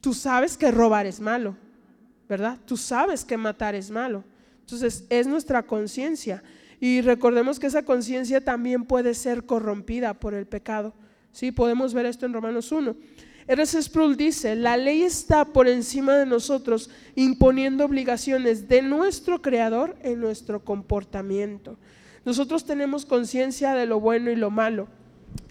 [0.00, 1.54] tú sabes que robar es malo,
[2.28, 2.58] ¿verdad?
[2.64, 4.24] Tú sabes que matar es malo.
[4.60, 6.42] Entonces, es nuestra conciencia.
[6.80, 10.94] Y recordemos que esa conciencia también puede ser corrompida por el pecado.
[11.32, 11.52] ¿Sí?
[11.52, 12.96] Podemos ver esto en Romanos 1.
[13.46, 13.82] R.C.
[13.82, 20.20] Sproul dice, la ley está por encima de nosotros, imponiendo obligaciones de nuestro Creador en
[20.20, 21.76] nuestro comportamiento.
[22.24, 24.86] Nosotros tenemos conciencia de lo bueno y lo malo,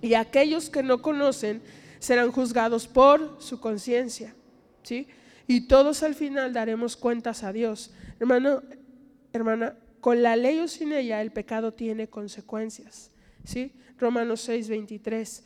[0.01, 1.61] y aquellos que no conocen
[1.99, 4.33] serán juzgados por su conciencia.
[4.83, 5.07] ¿sí?
[5.47, 7.91] Y todos al final daremos cuentas a Dios.
[8.19, 8.61] Hermano,
[9.33, 13.11] hermana, con la ley o sin ella el pecado tiene consecuencias.
[13.43, 13.73] ¿sí?
[13.97, 15.45] Romanos 6, 23.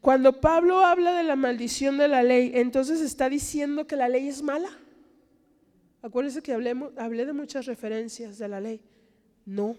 [0.00, 4.28] Cuando Pablo habla de la maldición de la ley, entonces está diciendo que la ley
[4.28, 4.70] es mala.
[6.02, 8.80] Acuérdense que hablé, hablé de muchas referencias de la ley.
[9.44, 9.76] No.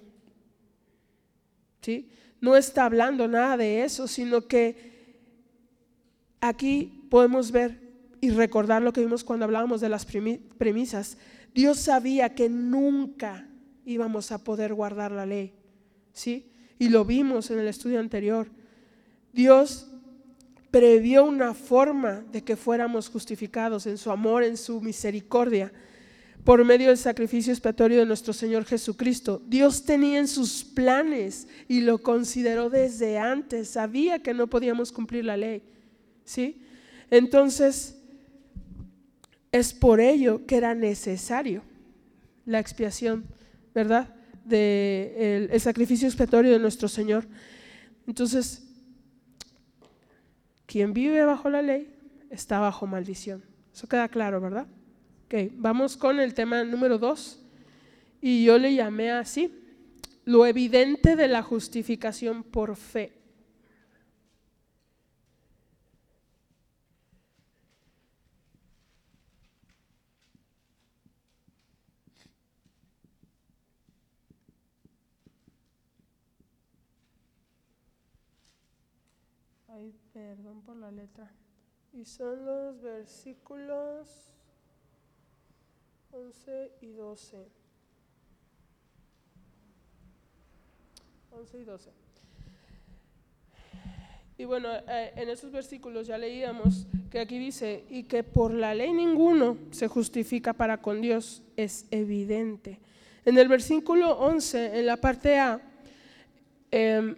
[1.82, 2.10] ¿Sí?
[2.41, 5.17] No está hablando nada de eso, sino que
[6.41, 7.88] aquí podemos ver
[8.22, 11.18] y recordar lo que vimos cuando hablábamos de las premisas.
[11.54, 13.48] Dios sabía que nunca
[13.86, 15.54] íbamos a poder guardar la ley.
[16.14, 16.52] ¿Sí?
[16.78, 18.50] Y lo vimos en el estudio anterior.
[19.34, 19.88] Dios
[20.72, 25.72] previó una forma de que fuéramos justificados en su amor, en su misericordia,
[26.44, 29.42] por medio del sacrificio expiatorio de nuestro Señor Jesucristo.
[29.48, 35.26] Dios tenía en sus planes y lo consideró desde antes, sabía que no podíamos cumplir
[35.26, 35.64] la ley.
[36.24, 36.62] ¿Sí?
[37.10, 37.99] Entonces,
[39.52, 41.64] es por ello que era necesario
[42.46, 43.26] la expiación,
[43.74, 44.14] ¿verdad?
[44.46, 47.26] De el, sacrificio expiatorio de nuestro Señor.
[48.08, 48.68] Entonces,
[50.66, 51.94] quien vive bajo la ley
[52.30, 53.44] está bajo maldición.
[53.74, 54.68] Eso queda claro, ¿verdad?
[55.26, 57.44] Ok, vamos con el tema número dos.
[58.22, 59.54] Y yo le llamé así,
[60.26, 63.19] lo evidente de la justificación por fe.
[80.13, 81.32] Perdón por la letra.
[81.94, 84.34] Y son los versículos
[86.12, 87.48] 11 y 12.
[91.32, 91.92] 11 y 12.
[94.38, 98.74] Y bueno, eh, en esos versículos ya leíamos que aquí dice, y que por la
[98.74, 102.80] ley ninguno se justifica para con Dios, es evidente.
[103.26, 105.62] En el versículo 11, en la parte A,
[106.72, 107.15] eh,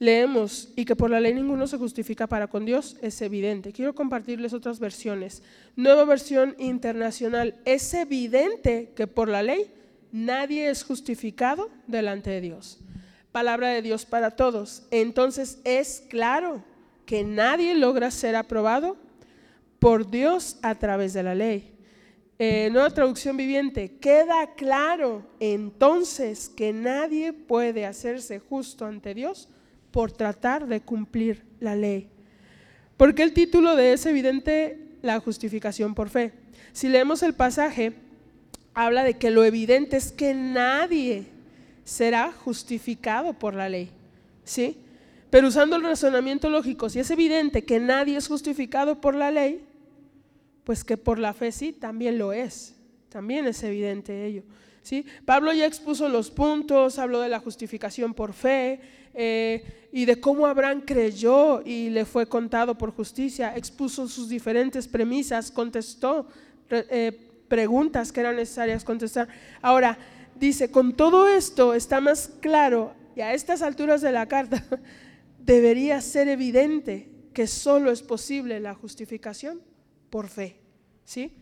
[0.00, 3.70] leemos y que por la ley ninguno se justifica para con Dios, es evidente.
[3.70, 5.42] Quiero compartirles otras versiones.
[5.76, 7.54] Nueva versión internacional.
[7.66, 9.70] Es evidente que por la ley
[10.10, 12.80] nadie es justificado delante de Dios.
[13.30, 14.84] Palabra de Dios para todos.
[14.90, 16.64] Entonces es claro
[17.04, 18.96] que nadie logra ser aprobado
[19.78, 21.76] por Dios a través de la ley.
[22.38, 29.50] Eh, nueva traducción viviente, queda claro entonces que nadie puede hacerse justo ante Dios
[29.90, 32.08] por tratar de cumplir la ley.
[32.96, 36.32] Porque el título de es evidente la justificación por fe.
[36.72, 37.94] Si leemos el pasaje,
[38.74, 41.26] habla de que lo evidente es que nadie
[41.84, 43.90] será justificado por la ley.
[44.44, 44.76] ¿Sí?
[45.30, 49.64] Pero usando el razonamiento lógico, si es evidente que nadie es justificado por la ley,
[50.64, 52.74] pues que por la fe sí, también lo es.
[53.08, 54.42] También es evidente ello.
[54.82, 55.04] ¿Sí?
[55.24, 58.80] Pablo ya expuso los puntos, habló de la justificación por fe,
[59.14, 64.86] eh, y de cómo Abraham creyó y le fue contado por justicia, expuso sus diferentes
[64.86, 66.26] premisas, contestó
[66.70, 67.12] eh,
[67.48, 69.28] preguntas que eran necesarias contestar.
[69.60, 69.98] Ahora,
[70.36, 74.64] dice, con todo esto está más claro, y a estas alturas de la carta,
[75.38, 79.60] debería ser evidente que solo es posible la justificación
[80.10, 80.56] por fe.
[81.04, 81.32] ¿Sí?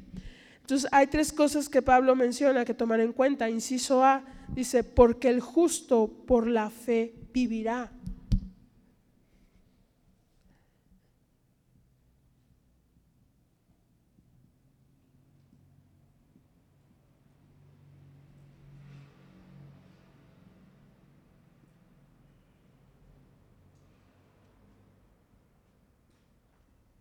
[0.60, 3.48] Entonces hay tres cosas que Pablo menciona que tomar en cuenta.
[3.48, 4.22] Inciso A
[4.54, 7.90] dice, porque el justo por la fe vivirá.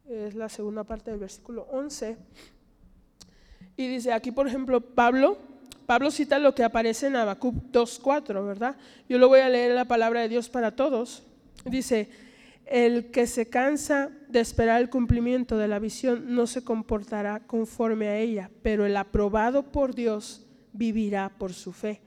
[0.07, 2.17] Es la segunda parte del versículo 11.
[3.75, 5.37] Y dice aquí, por ejemplo, Pablo
[5.87, 8.75] Pablo cita lo que aparece en Habacuc 2.4, ¿verdad?
[9.07, 11.23] Yo lo voy a leer en la palabra de Dios para todos.
[11.63, 12.09] Dice,
[12.65, 18.09] el que se cansa de esperar el cumplimiento de la visión no se comportará conforme
[18.09, 22.01] a ella, pero el aprobado por Dios vivirá por su fe.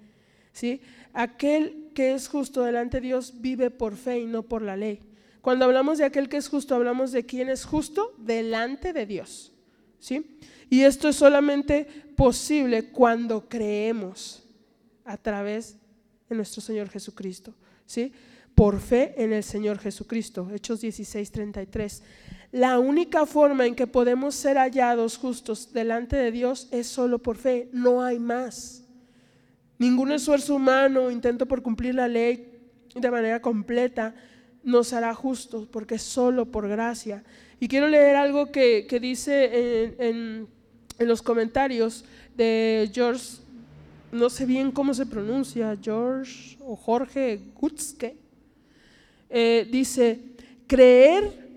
[0.53, 0.83] ¿Sí?
[1.15, 5.01] Aquel que es justo delante de Dios vive por fe y no por la ley.
[5.41, 9.55] Cuando hablamos de aquel que es justo, hablamos de quién es justo delante de Dios.
[9.99, 10.39] ¿Sí?
[10.71, 14.43] Y esto es solamente posible cuando creemos
[15.05, 15.77] a través
[16.29, 17.53] de nuestro Señor Jesucristo,
[17.85, 18.13] ¿sí?
[18.55, 20.49] Por fe en el Señor Jesucristo.
[20.55, 22.03] Hechos 16, 33.
[22.53, 27.37] La única forma en que podemos ser hallados justos delante de Dios es solo por
[27.37, 28.85] fe, no hay más.
[29.79, 32.61] Ningún esfuerzo humano, intento por cumplir la ley
[32.95, 34.15] de manera completa,
[34.63, 37.25] nos hará justos, porque es solo por gracia.
[37.61, 40.49] Y quiero leer algo que, dice en,
[41.07, 42.05] los comentarios
[42.37, 43.39] de George,
[44.13, 48.17] no sé bien cómo se pronuncia, George o Jorge Gutzke.
[49.29, 50.21] Eh, dice,
[50.67, 51.49] creer,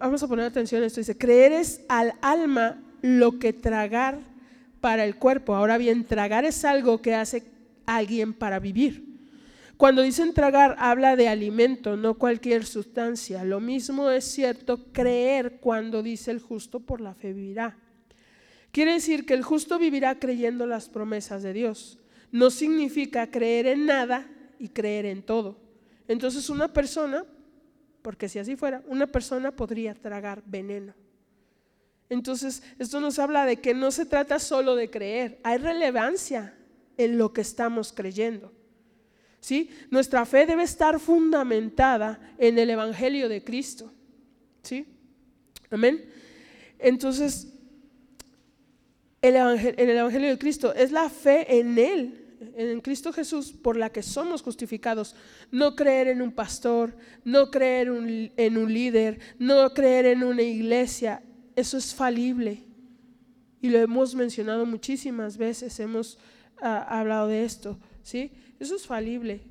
[0.00, 4.18] vamos a poner atención a esto, dice, creer es al alma lo que tragar
[4.80, 5.54] para el cuerpo.
[5.54, 7.44] Ahora bien, tragar es algo que hace
[7.86, 9.12] alguien para vivir.
[9.76, 13.44] Cuando dicen tragar, habla de alimento, no cualquier sustancia.
[13.44, 17.76] Lo mismo es cierto creer cuando dice el justo por la fe vivirá.
[18.72, 21.98] Quiere decir que el justo vivirá creyendo las promesas de Dios.
[22.30, 24.26] No significa creer en nada
[24.58, 25.60] y creer en todo.
[26.08, 27.26] Entonces una persona,
[28.00, 30.94] porque si así fuera, una persona podría tragar veneno.
[32.08, 36.54] Entonces, esto nos habla de que no se trata solo de creer, hay relevancia
[36.98, 38.52] en lo que estamos creyendo.
[39.40, 39.70] ¿Sí?
[39.90, 43.92] Nuestra fe debe estar fundamentada en el Evangelio de Cristo.
[44.62, 44.86] ¿Sí?
[45.70, 46.04] Amén.
[46.78, 47.51] Entonces,
[49.22, 52.18] el evangelio, en el Evangelio de Cristo es la fe en Él,
[52.56, 55.14] en Cristo Jesús, por la que somos justificados.
[55.50, 56.94] No creer en un pastor,
[57.24, 57.88] no creer
[58.36, 61.22] en un líder, no creer en una iglesia
[61.56, 62.64] eso es falible.
[63.60, 66.18] Y lo hemos mencionado muchísimas veces, hemos
[66.60, 68.32] ah, hablado de esto, ¿sí?
[68.58, 69.42] Eso es falible.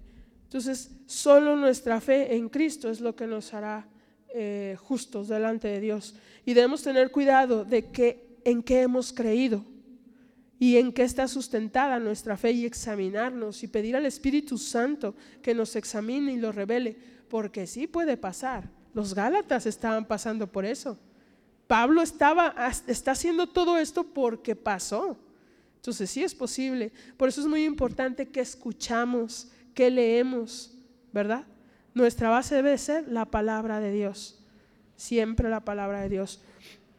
[0.44, 3.88] Entonces, solo nuestra fe en Cristo es lo que nos hará
[4.34, 6.16] eh, justos delante de Dios.
[6.46, 9.66] Y debemos tener cuidado de que, en qué hemos creído
[10.60, 15.56] y en qué está sustentada nuestra fe y examinarnos y pedir al Espíritu Santo que
[15.56, 16.98] nos examine y lo revele,
[17.30, 18.70] porque sí puede pasar.
[18.94, 21.00] Los Gálatas estaban pasando por eso.
[21.66, 22.54] Pablo estaba,
[22.88, 25.18] está haciendo todo esto porque pasó.
[25.78, 26.92] Entonces sí es posible.
[27.18, 30.78] Por eso es muy importante que escuchamos, que leemos,
[31.12, 31.48] ¿verdad?
[31.96, 34.44] Nuestra base debe ser la palabra de Dios.
[34.96, 36.42] Siempre la palabra de Dios.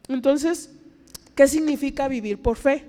[0.09, 0.71] Entonces,
[1.35, 2.85] ¿qué significa vivir por fe?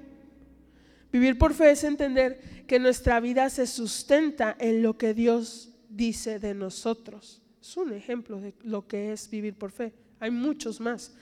[1.13, 6.39] Vivir por fe es entender que nuestra vida se sustenta en lo que Dios dice
[6.39, 7.41] de nosotros.
[7.61, 9.93] Es un ejemplo de lo que es vivir por fe.
[10.21, 11.15] Hay muchos más.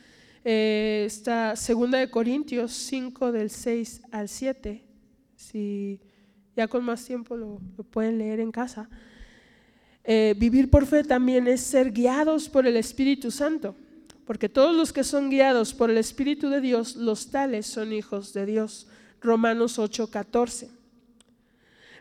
[0.44, 4.82] Eh, está segunda de Corintios 5 del 6 al 7.
[5.36, 6.00] Si
[6.56, 7.60] ya con más tiempo lo,
[7.90, 8.88] pueden leer en casa.
[10.04, 13.76] Eh, vivir por fe también es ser guiados por el Espíritu Santo,
[14.26, 18.32] porque todos los que son guiados por el Espíritu de Dios, los tales son hijos
[18.32, 18.86] de Dios.
[19.20, 20.70] Romanos 8, 14.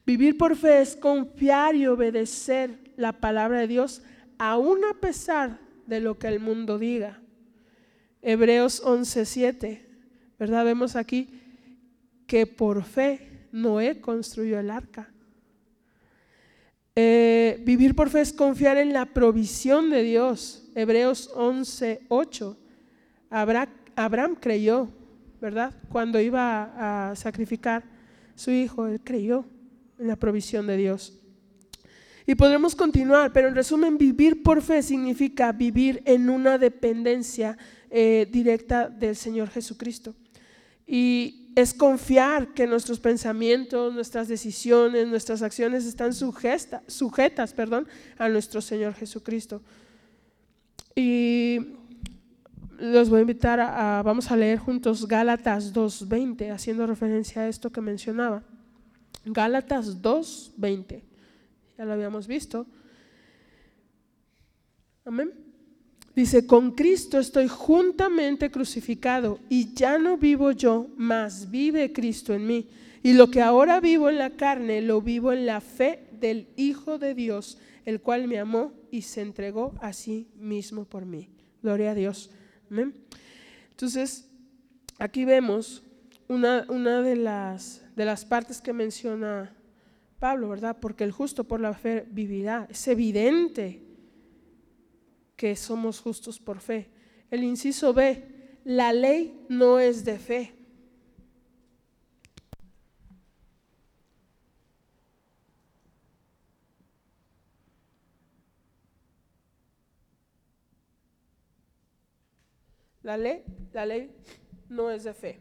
[0.06, 4.02] Vivir por fe es confiar y obedecer la palabra de Dios,
[4.38, 7.22] aun a pesar de lo que el mundo diga.
[8.22, 9.82] Hebreos 11:7,
[10.40, 10.66] ¿verdad?
[10.66, 11.30] Vemos aquí
[12.28, 15.12] que por fe Noé construyó el arca.
[16.96, 20.61] Eh, vivir por fe es confiar en la provisión de Dios.
[20.76, 22.58] Hebreos 11:8.
[23.30, 24.90] Abraham, Abraham creyó,
[25.40, 25.74] ¿verdad?
[25.90, 27.84] Cuando iba a sacrificar
[28.36, 29.46] su hijo, él creyó
[30.00, 31.18] en la provisión de Dios.
[32.26, 37.58] Y podremos continuar, pero en resumen, vivir por fe significa vivir en una dependencia
[37.90, 40.16] eh, directa del Señor Jesucristo.
[40.86, 48.62] Y es confiar que nuestros pensamientos, nuestras decisiones, nuestras acciones están sujetas perdón, a nuestro
[48.62, 49.62] Señor Jesucristo.
[50.96, 51.60] Y
[52.82, 57.72] los voy a invitar a, vamos a leer juntos Gálatas 2.20, haciendo referencia a esto
[57.72, 58.44] que mencionaba.
[59.24, 61.02] Gálatas 2.20,
[61.78, 62.66] ya lo habíamos visto.
[65.06, 65.32] Amén.
[66.16, 72.48] Dice, con Cristo estoy juntamente crucificado y ya no vivo yo, mas vive Cristo en
[72.48, 72.68] mí.
[73.04, 76.98] Y lo que ahora vivo en la carne, lo vivo en la fe del Hijo
[76.98, 81.30] de Dios, el cual me amó y se entregó a sí mismo por mí.
[81.64, 82.30] Gloria a Dios.
[83.70, 84.30] Entonces,
[85.00, 85.84] aquí vemos
[86.28, 89.56] una, una de, las, de las partes que menciona
[90.20, 90.78] Pablo, ¿verdad?
[90.80, 92.68] Porque el justo por la fe vivirá.
[92.70, 93.82] Es evidente
[95.36, 96.90] que somos justos por fe.
[97.32, 98.24] El inciso B,
[98.64, 100.54] la ley no es de fe.
[113.12, 113.44] La ley,
[113.74, 114.10] la ley
[114.70, 115.38] no es de fe.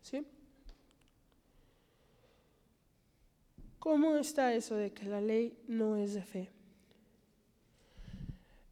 [0.00, 0.26] ¿Sí?
[3.78, 6.48] ¿Cómo está eso de que la ley no es de fe?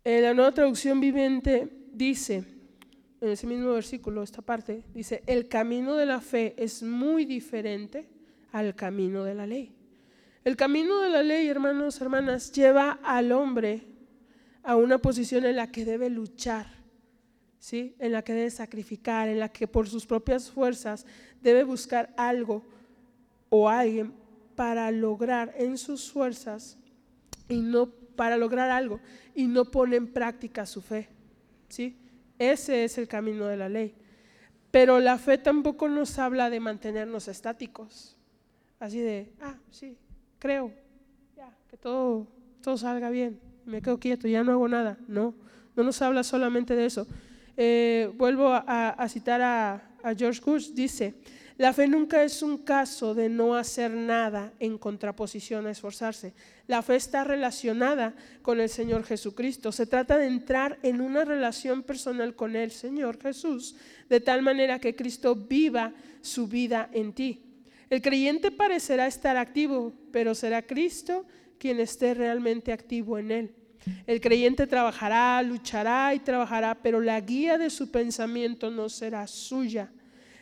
[0.04, 2.44] En la nueva traducción viviente dice,
[3.20, 8.08] en ese mismo versículo, esta parte, dice, el camino de la fe es muy diferente
[8.52, 9.76] al camino de la ley.
[10.44, 13.82] El camino de la ley, hermanos, hermanas, lleva al hombre
[14.62, 16.80] a una posición en la que debe luchar,
[17.61, 17.94] ¿sí?
[18.00, 21.06] en la que debe sacrificar, en la que por sus propias fuerzas
[21.40, 22.64] debe buscar algo
[23.50, 24.12] o alguien
[24.56, 26.76] para lograr en sus fuerzas
[27.48, 29.00] y no para lograr algo
[29.34, 31.08] y no pone en práctica su fe.
[31.68, 31.96] ¿sí?
[32.38, 33.94] Ese es el camino de la ley.
[34.70, 38.16] Pero la fe tampoco nos habla de mantenernos estáticos,
[38.78, 39.96] así de, ah, sí,
[40.38, 40.72] creo,
[41.36, 42.28] ya, que todo,
[42.62, 44.96] todo salga bien, me quedo quieto, ya no hago nada.
[45.08, 45.34] No,
[45.74, 47.08] no nos habla solamente de eso.
[47.62, 51.12] Eh, vuelvo a, citar a, a George Bush, dice,
[51.58, 56.32] la fe nunca es un caso de no hacer nada en contraposición a esforzarse.
[56.68, 59.72] La fe está relacionada con el Señor Jesucristo.
[59.72, 63.76] Se trata de entrar en una relación personal con el Señor Jesús,
[64.08, 65.92] de tal manera que Cristo viva
[66.22, 67.44] su vida en ti.
[67.90, 71.26] El creyente parecerá estar activo, pero será Cristo
[71.58, 73.54] quien esté realmente activo en él.
[74.07, 79.91] El creyente trabajará, luchará y trabajará, pero la guía de su pensamiento no será suya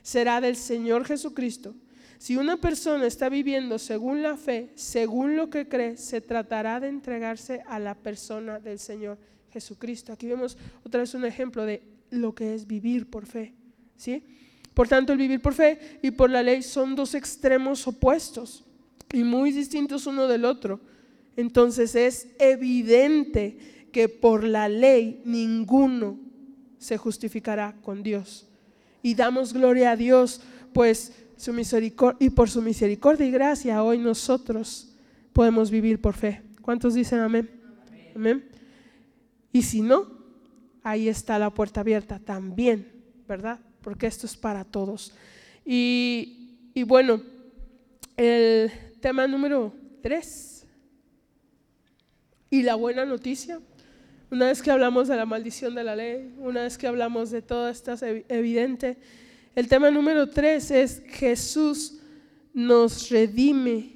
[0.09, 1.75] será del Señor Jesucristo.
[2.17, 6.89] Si una persona está viviendo según la fe, según lo que cree, se tratará de
[6.89, 9.19] entregarse a la persona del Señor
[9.53, 10.15] Jesucristo.
[10.15, 13.53] Aquí vemos otra vez un ejemplo de lo que es vivir por fe,
[13.99, 14.25] ¿sí?
[14.73, 18.65] Por tanto, el vivir por fe y por la ley son dos extremos opuestos
[19.13, 20.81] y muy distintos uno del otro.
[21.39, 23.57] Entonces es evidente
[23.93, 26.19] que por la ley ninguno
[26.79, 28.49] se justificará con Dios
[29.05, 30.41] y damos gloria a Dios,
[30.73, 34.97] pues su misericordia y por su misericordia y gracia hoy nosotros
[35.33, 36.43] podemos vivir por fe.
[36.61, 37.49] ¿Cuántos dicen amén?
[38.17, 38.45] Amén.
[39.53, 40.09] Y si no,
[40.83, 42.91] ahí está la puerta abierta también,
[43.29, 43.61] ¿verdad?
[43.81, 45.15] Porque esto es para todos.
[45.65, 47.23] Y, y bueno,
[48.17, 49.73] el tema número
[50.03, 50.58] tres.
[52.51, 53.61] Y la buena noticia
[54.31, 57.41] una vez que hablamos de la maldición de la ley, una vez que hablamos de
[57.41, 57.95] todo esto
[58.29, 58.99] evidente,
[59.55, 62.01] el tema número tres es Jesús
[62.53, 63.95] nos redime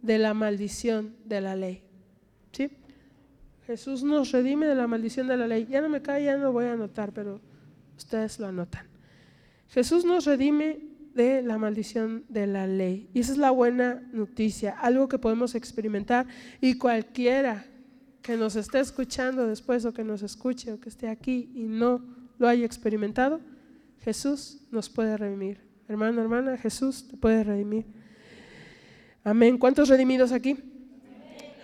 [0.00, 1.82] de la maldición de la ley.
[2.52, 2.70] ¿Sí?
[3.66, 5.66] Jesús nos redime de la maldición de la ley.
[5.68, 7.40] Ya no me cae, ya no voy a anotar, pero
[7.96, 8.86] ustedes lo anotan.
[9.68, 10.78] Jesús nos redime
[11.16, 13.08] de la maldición de la ley.
[13.14, 16.26] Y esa es la buena noticia, algo que podemos experimentar
[16.60, 17.64] y cualquiera
[18.22, 22.02] que nos esté escuchando después o que nos escuche o que esté aquí y no
[22.38, 23.40] lo haya experimentado,
[24.00, 25.60] Jesús nos puede redimir.
[25.88, 27.86] Hermano, hermana, Jesús te puede redimir.
[29.24, 29.56] Amén.
[29.58, 30.58] ¿Cuántos redimidos aquí?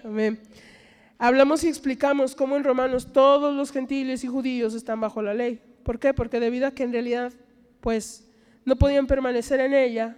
[0.02, 0.40] Amén.
[1.18, 5.60] Hablamos y explicamos cómo en Romanos todos los gentiles y judíos están bajo la ley.
[5.84, 6.14] ¿Por qué?
[6.14, 7.32] Porque debido a que en realidad
[7.80, 8.28] pues
[8.64, 10.16] no podían permanecer en ella,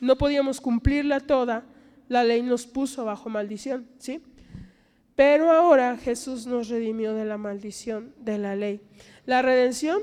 [0.00, 1.64] no podíamos cumplirla toda,
[2.08, 4.22] la ley nos puso bajo maldición, ¿sí?
[5.14, 8.80] Pero ahora Jesús nos redimió de la maldición de la ley.
[9.26, 10.02] La redención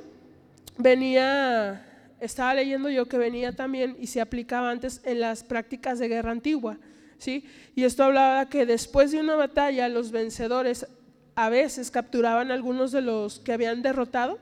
[0.77, 1.85] venía,
[2.19, 6.31] estaba leyendo yo que venía también y se aplicaba antes en las prácticas de guerra
[6.31, 6.77] antigua.
[7.17, 7.45] ¿sí?
[7.75, 10.87] Y esto hablaba que después de una batalla los vencedores
[11.35, 14.39] a veces capturaban a algunos de los que habían derrotado,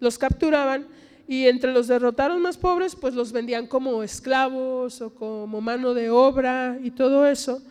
[0.00, 0.86] los capturaban
[1.30, 6.10] y entre los derrotados más pobres pues los vendían como esclavos o como mano de
[6.10, 7.62] obra y todo eso.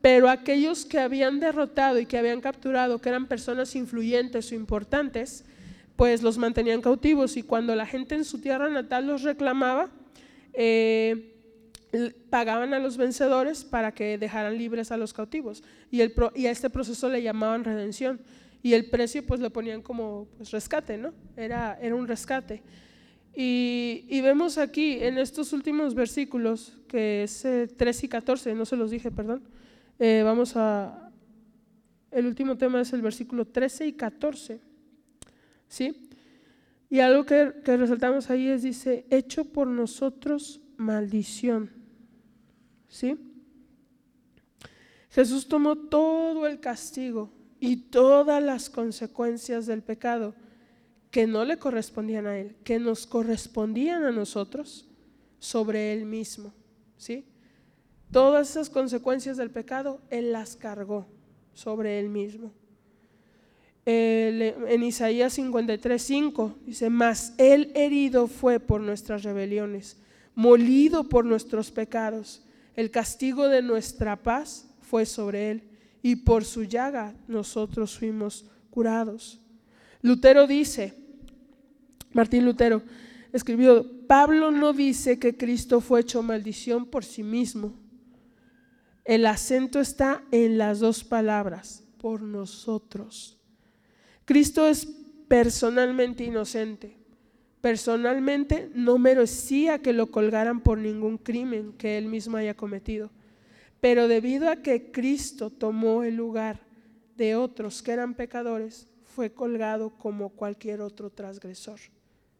[0.00, 5.44] Pero aquellos que habían derrotado y que habían capturado, que eran personas influyentes o importantes,
[5.96, 9.90] pues los mantenían cautivos y cuando la gente en su tierra natal los reclamaba,
[10.52, 11.34] eh,
[12.30, 16.52] pagaban a los vencedores para que dejaran libres a los cautivos y, el, y a
[16.52, 18.20] este proceso le llamaban redención
[18.62, 21.12] y el precio pues lo ponían como pues, rescate, ¿no?
[21.36, 22.62] Era, era un rescate.
[23.34, 28.90] Y, vemos aquí en estos últimos versículos, que es 13 y 14, no se los
[28.90, 29.42] dije, perdón,
[29.98, 31.12] eh, vamos a,
[32.10, 34.60] el último tema es el versículo 13 y 14.
[35.68, 36.08] ¿Sí?
[36.90, 41.70] Y algo que, que resaltamos ahí es, dice, hecho por nosotros maldición.
[42.88, 43.16] ¿Sí?
[45.10, 50.34] Jesús tomó todo el castigo y todas las consecuencias del pecado
[51.10, 54.86] que no le correspondían a Él, que nos correspondían a nosotros
[55.38, 56.52] sobre Él mismo.
[56.96, 57.24] ¿Sí?
[58.10, 61.06] Todas esas consecuencias del pecado, Él las cargó
[61.54, 62.52] sobre Él mismo.
[63.84, 69.96] en Isaías 53, 5, dice, mas él herido fue por nuestras rebeliones,
[70.34, 72.42] molido por nuestros pecados.
[72.76, 75.62] El castigo de nuestra paz fue sobre él,
[76.02, 79.40] y por su llaga nosotros fuimos curados.
[80.02, 80.94] Lutero dice,
[82.12, 82.82] Martín Lutero
[83.32, 87.74] escribió, Pablo no dice que Cristo fue hecho maldición por sí mismo.
[89.04, 93.38] El acento está en las dos palabras, por nosotros.
[94.24, 94.86] Cristo es
[95.28, 96.96] personalmente inocente.
[97.60, 103.10] Personalmente no merecía que lo colgaran por ningún crimen que él mismo haya cometido.
[103.80, 106.60] Pero debido a que Cristo tomó el lugar
[107.16, 108.86] de otros que eran pecadores,
[109.18, 111.80] fue colgado como cualquier otro transgresor.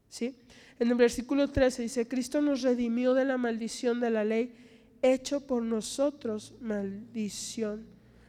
[0.09, 0.37] ¿Sí?
[0.79, 4.55] En el versículo 13 dice, Cristo nos redimió de la maldición de la ley,
[5.03, 7.85] hecho por nosotros maldición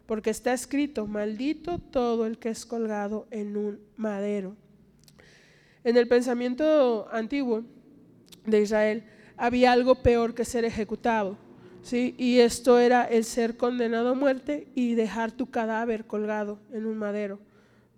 [0.07, 4.55] porque está escrito, maldito todo el que es colgado en un madero.
[5.83, 7.63] En el pensamiento antiguo
[8.47, 9.03] de Israel
[9.37, 11.37] había algo peor que ser ejecutado,
[11.83, 12.15] ¿sí?
[12.17, 16.97] y esto era el ser condenado a muerte y dejar tu cadáver colgado en un
[16.97, 17.47] madero.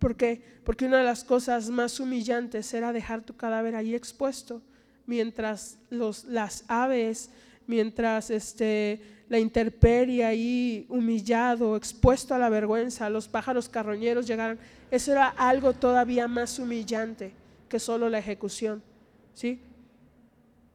[0.01, 0.41] ¿Por qué?
[0.63, 4.63] Porque una de las cosas más humillantes era dejar tu cadáver ahí expuesto
[5.05, 7.29] mientras los, las aves,
[7.67, 8.99] mientras este,
[9.29, 14.57] la intemperie ahí humillado, expuesto a la vergüenza, los pájaros carroñeros llegaron.
[14.89, 17.31] Eso era algo todavía más humillante
[17.69, 18.81] que solo la ejecución.
[19.35, 19.61] ¿Sí?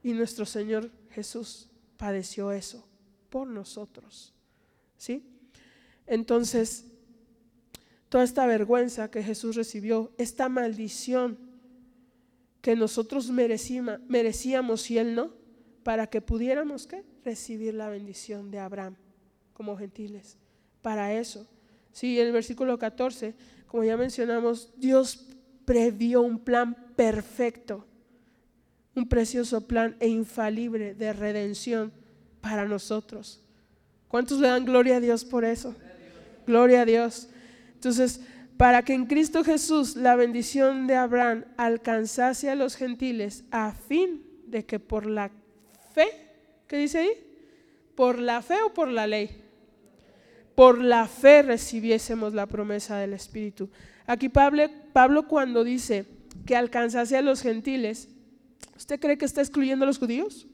[0.05, 2.87] Y nuestro Señor Jesús padeció eso
[3.29, 4.33] por nosotros.
[4.97, 5.29] ¿Sí?
[6.07, 6.85] Entonces,
[8.09, 11.39] toda esta vergüenza que Jesús recibió, esta maldición
[12.61, 15.33] que nosotros merecíamos y Él no,
[15.83, 16.89] para que pudiéramos
[17.25, 18.97] recibir la bendición de Abraham
[19.53, 20.37] como gentiles.
[20.83, 21.47] Para eso.
[21.93, 23.35] Sí, en el versículo 14,
[23.67, 25.27] como ya mencionamos, Dios
[25.65, 27.87] previó un plan perfecto,
[28.95, 31.93] un precioso plan e infalible de redención
[32.41, 33.43] para nosotros.
[34.09, 35.75] ¿Cuántos le dan gloria a Dios por eso?
[36.47, 37.29] Gloria a Dios.
[37.77, 38.21] Entonces,
[38.57, 44.23] para que en Cristo Jesús la bendición de Abraham alcanzase a los gentiles a fin
[44.47, 45.31] de que por la
[45.93, 46.09] fe,
[46.67, 47.11] ¿qué dice ahí?
[47.95, 49.43] ¿Por la fe o por la ley?
[50.55, 53.69] Por la fe recibiésemos la promesa del Espíritu.
[54.07, 54.65] Aquí Pablo,
[54.95, 56.07] Pablo cuando dice
[56.47, 58.09] que alcanzase a los gentiles,
[58.75, 60.47] ¿usted cree que está excluyendo a los judíos?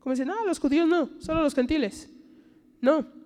[0.00, 2.10] Como dice, no, los judíos no, solo los gentiles.
[2.82, 3.19] No.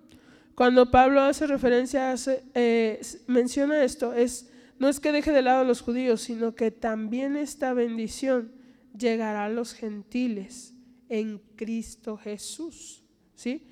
[0.55, 2.15] Cuando Pablo hace referencia,
[2.53, 4.49] eh, menciona esto, es,
[4.79, 8.53] no es que deje de lado a los judíos, sino que también esta bendición
[8.97, 10.73] llegará a los gentiles
[11.09, 13.03] en Cristo Jesús.
[13.35, 13.67] ¿sí?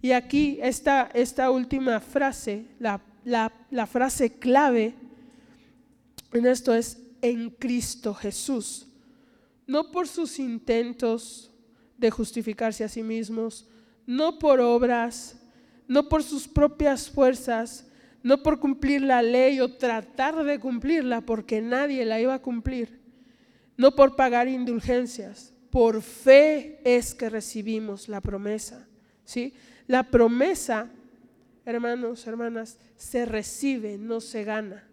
[0.00, 4.94] Y aquí esta, esta última frase, la, la frase clave
[6.32, 8.86] en esto es en Cristo Jesús.
[9.66, 11.50] No por sus intentos
[11.96, 13.66] de justificarse a sí mismos,
[14.06, 15.37] no por obras,
[15.88, 17.86] no por sus propias fuerzas,
[18.22, 23.00] no por cumplir la ley o tratar de cumplirla porque nadie la iba a cumplir,
[23.76, 28.86] no por pagar indulgencias, por fe es que recibimos la promesa.
[29.24, 29.54] ¿sí?
[29.86, 30.90] La promesa,
[31.64, 34.84] hermanos, hermanas, se recibe, no se gana.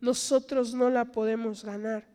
[0.00, 2.08] Nosotros no la podemos ganar.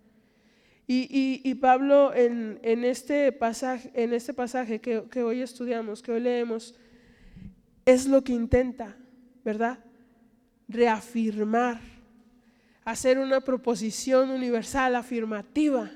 [0.87, 6.75] Y, Pablo en, este pasaje, en este pasaje que, que hoy estudiamos, que hoy leemos,
[7.85, 8.95] es lo que intenta,
[9.43, 9.79] ¿verdad?
[10.67, 11.79] Reafirmar,
[12.83, 15.91] hacer una proposición universal, afirmativa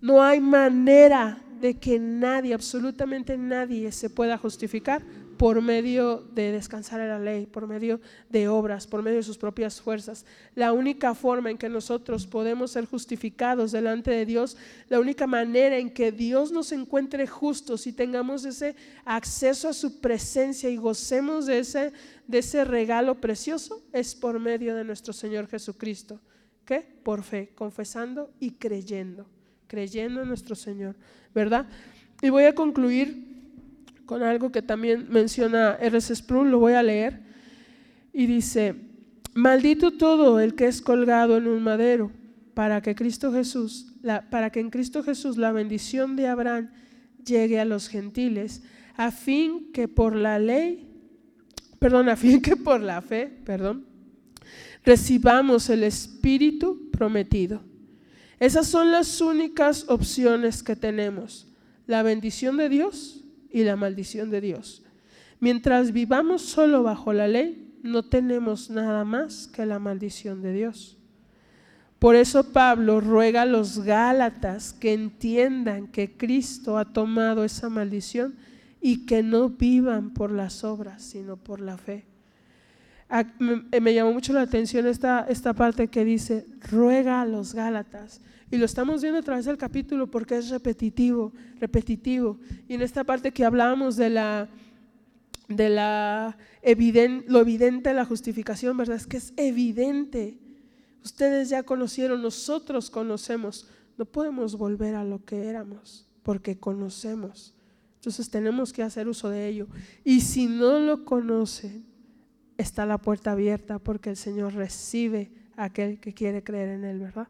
[0.00, 5.02] no hay manera de que nadie, absolutamente nadie, se pueda justificar
[5.36, 9.38] por medio de descansar en la ley, por medio de obras, por medio de sus
[9.38, 10.24] propias fuerzas.
[10.54, 14.56] La única forma en que nosotros podemos ser justificados delante de Dios,
[14.88, 18.74] la única manera en que Dios nos encuentre justos y tengamos ese
[19.04, 21.92] acceso a su presencia y gocemos de ese,
[22.26, 26.20] de ese regalo precioso, es por medio de nuestro Señor Jesucristo.
[26.64, 26.80] ¿Qué?
[27.02, 29.26] Por fe, confesando y creyendo
[29.66, 30.96] creyendo en nuestro Señor,
[31.34, 31.66] ¿verdad?
[32.22, 33.25] Y voy a concluir
[34.06, 36.14] con algo que también menciona R.C.
[36.16, 37.20] Sproul, lo voy a leer,
[38.12, 38.74] y dice,
[39.34, 42.10] maldito todo el que es colgado en un madero,
[42.54, 43.92] para que Cristo Jesús,
[44.30, 46.70] para que en Cristo Jesús la bendición de Abraham
[47.24, 48.62] llegue a los gentiles,
[48.96, 50.88] a fin que por la ley,
[51.78, 53.84] perdón, a fin que por la fe, perdón,
[54.84, 57.62] recibamos el Espíritu prometido.
[58.38, 61.48] Esas son las únicas opciones que tenemos,
[61.86, 63.25] la bendición de Dios
[63.56, 64.82] y la maldición de Dios.
[65.40, 70.98] Mientras vivamos solo bajo la ley, no tenemos nada más que la maldición de Dios.
[71.98, 78.34] Por eso Pablo ruega a los Gálatas que entiendan que Cristo ha tomado esa maldición
[78.82, 82.04] y que no vivan por las obras, sino por la fe.
[83.38, 88.20] Me, llamó mucho la atención esta, esta parte que dice, ruega a los Gálatas.
[88.50, 92.38] Y lo estamos viendo a través del capítulo porque es repetitivo, repetitivo.
[92.68, 94.48] Y en esta parte que hablábamos de la,
[95.48, 96.36] de la
[97.26, 98.96] lo evidente de la justificación, ¿verdad?
[98.96, 100.38] Es que es evidente.
[101.04, 103.68] Ustedes ya conocieron, nosotros conocemos.
[103.98, 107.54] No podemos volver a lo que éramos porque conocemos.
[107.96, 109.66] Entonces tenemos que hacer uso de ello.
[110.04, 111.84] Y si no lo conocen,
[112.56, 117.00] está la puerta abierta porque el Señor recibe a aquel que quiere creer en Él,
[117.00, 117.28] ¿verdad?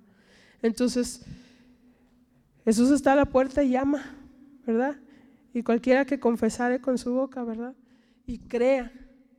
[0.66, 1.24] Entonces,
[2.64, 4.02] Jesús está a la puerta y llama,
[4.66, 4.96] ¿verdad?
[5.54, 7.74] Y cualquiera que confesare con su boca, ¿verdad?
[8.26, 8.92] Y crea,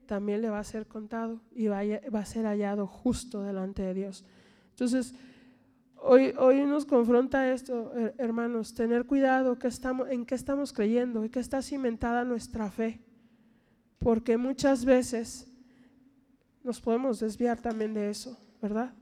[0.06, 4.24] también le va a ser contado y va a, ser hallado justo delante de Dios.
[4.70, 5.14] Entonces,
[5.98, 6.34] hoy,
[6.66, 9.58] nos confronta esto, hermanos, tener cuidado
[10.10, 13.02] en qué estamos creyendo y que está cimentada nuestra fe.
[14.00, 15.52] Porque muchas veces
[16.64, 18.94] nos podemos desviar también de eso, ¿verdad?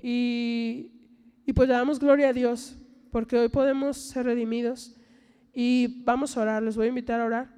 [0.00, 0.91] Y,
[1.46, 2.76] y pues le damos gloria a Dios,
[3.10, 4.96] porque hoy podemos ser redimidos
[5.52, 7.54] y vamos a orar, les voy a invitar a orar,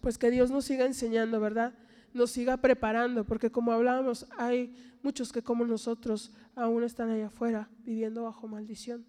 [0.00, 1.74] pues que Dios nos siga enseñando, ¿verdad?
[2.12, 7.68] Nos siga preparando, porque como hablábamos, hay muchos que como nosotros aún están allá afuera
[7.84, 9.04] viviendo bajo maldición,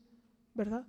[0.53, 0.85] ¿verdad?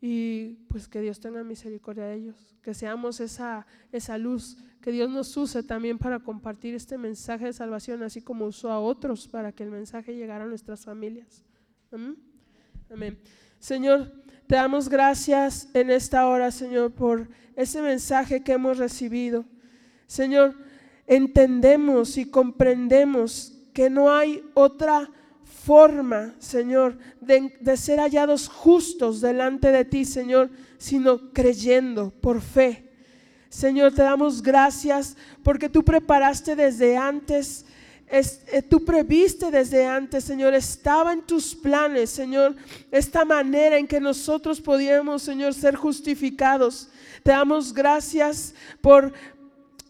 [0.00, 5.10] Y pues que Dios tenga misericordia de ellos, que seamos esa, esa luz, que Dios
[5.10, 9.52] nos use también para compartir este mensaje de salvación, así como usó a otros para
[9.52, 11.44] que el mensaje llegara a nuestras familias.
[11.90, 12.35] Amén.
[12.88, 13.18] Amén.
[13.58, 14.12] Señor,
[14.46, 19.44] te damos gracias en esta hora, Señor, por ese mensaje que hemos recibido.
[20.06, 20.54] Señor,
[21.08, 25.10] entendemos y comprendemos que no hay otra
[25.64, 32.88] forma, Señor, de, de, ser hallados justos delante de ti, Señor, sino creyendo por fe.
[33.48, 37.66] Señor, te damos gracias porque tú preparaste desde antes
[38.08, 42.54] eh, tú previste desde antes, Señor, estaba en tus planes, Señor,
[42.90, 46.88] esta manera en que nosotros podíamos, Señor, ser justificados.
[47.22, 49.12] Te damos gracias por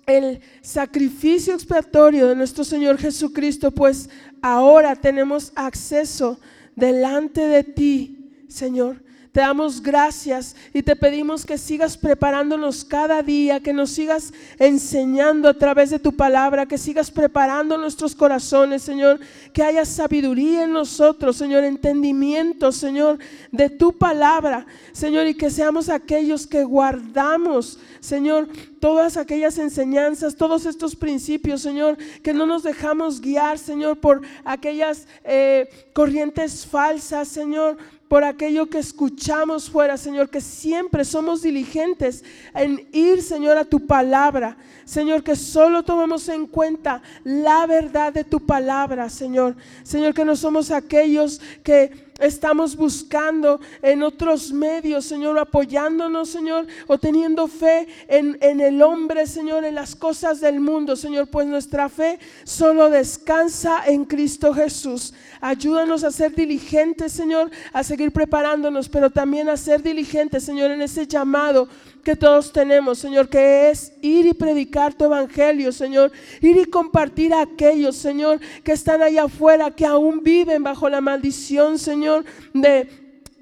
[0.07, 4.09] el sacrificio expiatorio de nuestro Señor Jesucristo, pues
[4.41, 6.39] ahora tenemos acceso
[6.75, 9.06] delante de ti, Señor.
[9.37, 15.47] Te damos gracias y te pedimos que sigas preparándonos cada día, que nos sigas enseñando
[15.47, 19.21] a través de tu palabra, que sigas preparando nuestros corazones, Señor,
[19.53, 23.19] que haya sabiduría en nosotros, Señor, entendimiento, Señor,
[23.53, 28.49] de tu palabra, Señor, y que seamos aquellos que guardamos, Señor,
[28.81, 35.07] todas aquellas enseñanzas, todos estos principios, Señor, que no nos dejamos guiar, Señor, por aquellas
[35.25, 37.77] eh, corrientes falsas, Señor,
[38.09, 43.87] por aquello que escuchamos fuera, Señor, que siempre somos diligentes en ir, Señor, a tu
[43.87, 44.57] palabra.
[44.85, 49.57] Señor, que solo tomemos en cuenta la verdad de tu palabra, Señor.
[49.83, 56.99] Señor, que no somos aquellos que estamos buscando en otros medios, Señor, apoyándonos, Señor, o
[56.99, 61.89] teniendo fe en, en, el hombre, Señor, en las cosas del mundo, Señor, pues nuestra
[61.89, 65.15] fe solo descansa en Cristo Jesús.
[65.41, 70.83] Ayúdanos a ser diligentes, Señor, a seguir preparándonos, pero también a ser diligentes, Señor, en
[70.83, 71.69] ese llamado
[72.07, 77.35] que todos tenemos, Señor, que es ir y predicar tu evangelio, Señor, ir y compartir
[77.35, 82.89] a aquellos, Señor, que están allá afuera, que aún viven bajo la maldición, Señor, de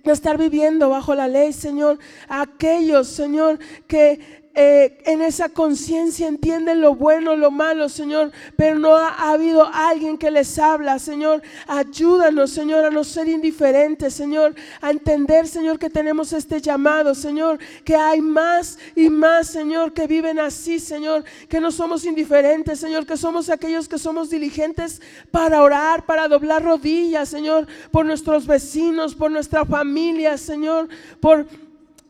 [0.04, 1.98] estar viviendo bajo la ley, Señor.
[2.26, 8.94] Aquellos, Señor, que eh, en esa conciencia entienden lo bueno, lo malo, Señor, pero no
[8.96, 11.42] ha, habido alguien que les habla, Señor.
[11.66, 17.58] Ayúdanos, Señor, a no ser indiferentes, Señor, a entender, Señor, que tenemos este llamado, Señor,
[17.84, 23.06] que hay más y más, Señor, que viven así, Señor, que no somos indiferentes, Señor,
[23.06, 25.02] que somos aquellos que somos diligentes
[25.32, 30.88] para orar, para doblar rodillas, Señor, por nuestros vecinos, por nuestra familia, Señor,
[31.18, 31.44] por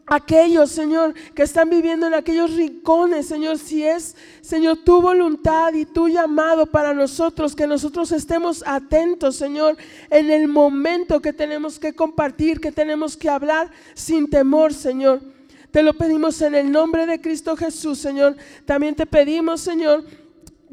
[0.07, 5.87] aquellos, Señor, que están viviendo en aquellos rincones, Señor, si es, Señor, tu voluntad y
[5.87, 9.77] tu llamado para nosotros, que nosotros estemos atentos, Señor,
[10.11, 15.21] en el momento que tenemos que compartir, que tenemos que hablar sin temor, Señor.
[15.71, 18.37] Te lo pedimos en el nombre de Cristo Jesús, Señor.
[18.65, 20.05] También te pedimos, Señor,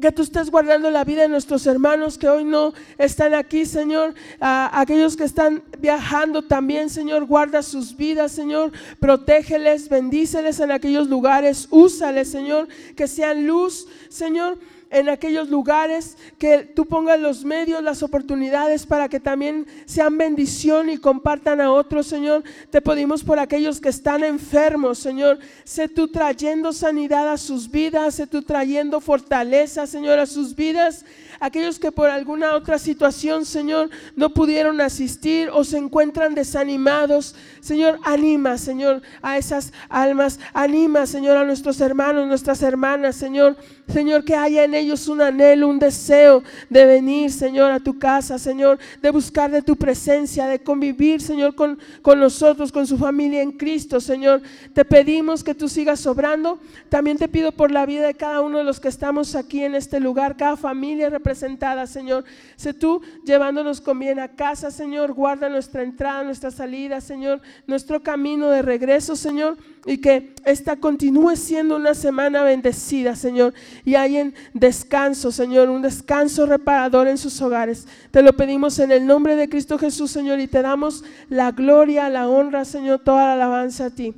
[0.02, 4.14] que tú estés guardando la vida de nuestros hermanos que hoy no están aquí, Señor.
[4.40, 8.72] A aquellos que están viajando también, Señor, guarda sus vidas, Señor.
[8.98, 11.68] Protégeles, bendíceles en aquellos lugares.
[11.70, 14.58] Úsales, Señor, que sean luz, Señor
[14.92, 20.90] en aquellos lugares, que tú pongas los medios, las oportunidades para que también sean bendición
[20.90, 22.44] y compartan a otros, Señor.
[22.70, 25.38] Te pedimos por aquellos que están enfermos, Señor.
[25.64, 31.04] Sé tú trayendo sanidad a sus vidas, sé tú trayendo fortaleza, Señor, a sus vidas
[31.42, 37.34] aquellos que por alguna otra situación, Señor, no pudieron asistir o se encuentran desanimados.
[37.62, 40.38] Señor, anima, Señor, a esas almas.
[40.52, 43.56] Anima, Señor, a nuestros hermanos, nuestras hermanas, Señor.
[43.88, 48.38] Señor, que haya en ellos un anhelo, un deseo de venir, Señor, a tu casa,
[48.38, 53.42] Señor, de buscar de tu presencia, de convivir, Señor, con, con nosotros, con su familia
[53.42, 54.42] en Cristo, Señor.
[54.74, 56.58] Te pedimos que tú sigas sobrando.
[56.88, 59.74] También te pido por la vida de cada uno de los que estamos aquí en
[59.74, 62.24] este lugar, cada familia representada presentada, Señor.
[62.56, 65.12] Sé tú llevándonos con bien a casa, Señor.
[65.12, 67.40] Guarda nuestra entrada, nuestra salida, Señor.
[67.66, 69.56] Nuestro camino de regreso, Señor.
[69.84, 73.52] Y que esta continúe siendo una semana bendecida, Señor.
[73.84, 75.68] Y hay en descanso, Señor.
[75.68, 77.86] Un descanso reparador en sus hogares.
[78.10, 80.40] Te lo pedimos en el nombre de Cristo Jesús, Señor.
[80.40, 83.00] Y te damos la gloria, la honra, Señor.
[83.00, 84.14] Toda la alabanza a ti.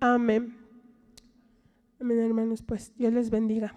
[0.00, 0.56] Amén.
[2.00, 2.62] Amén, hermanos.
[2.62, 3.70] Pues Dios les bendiga.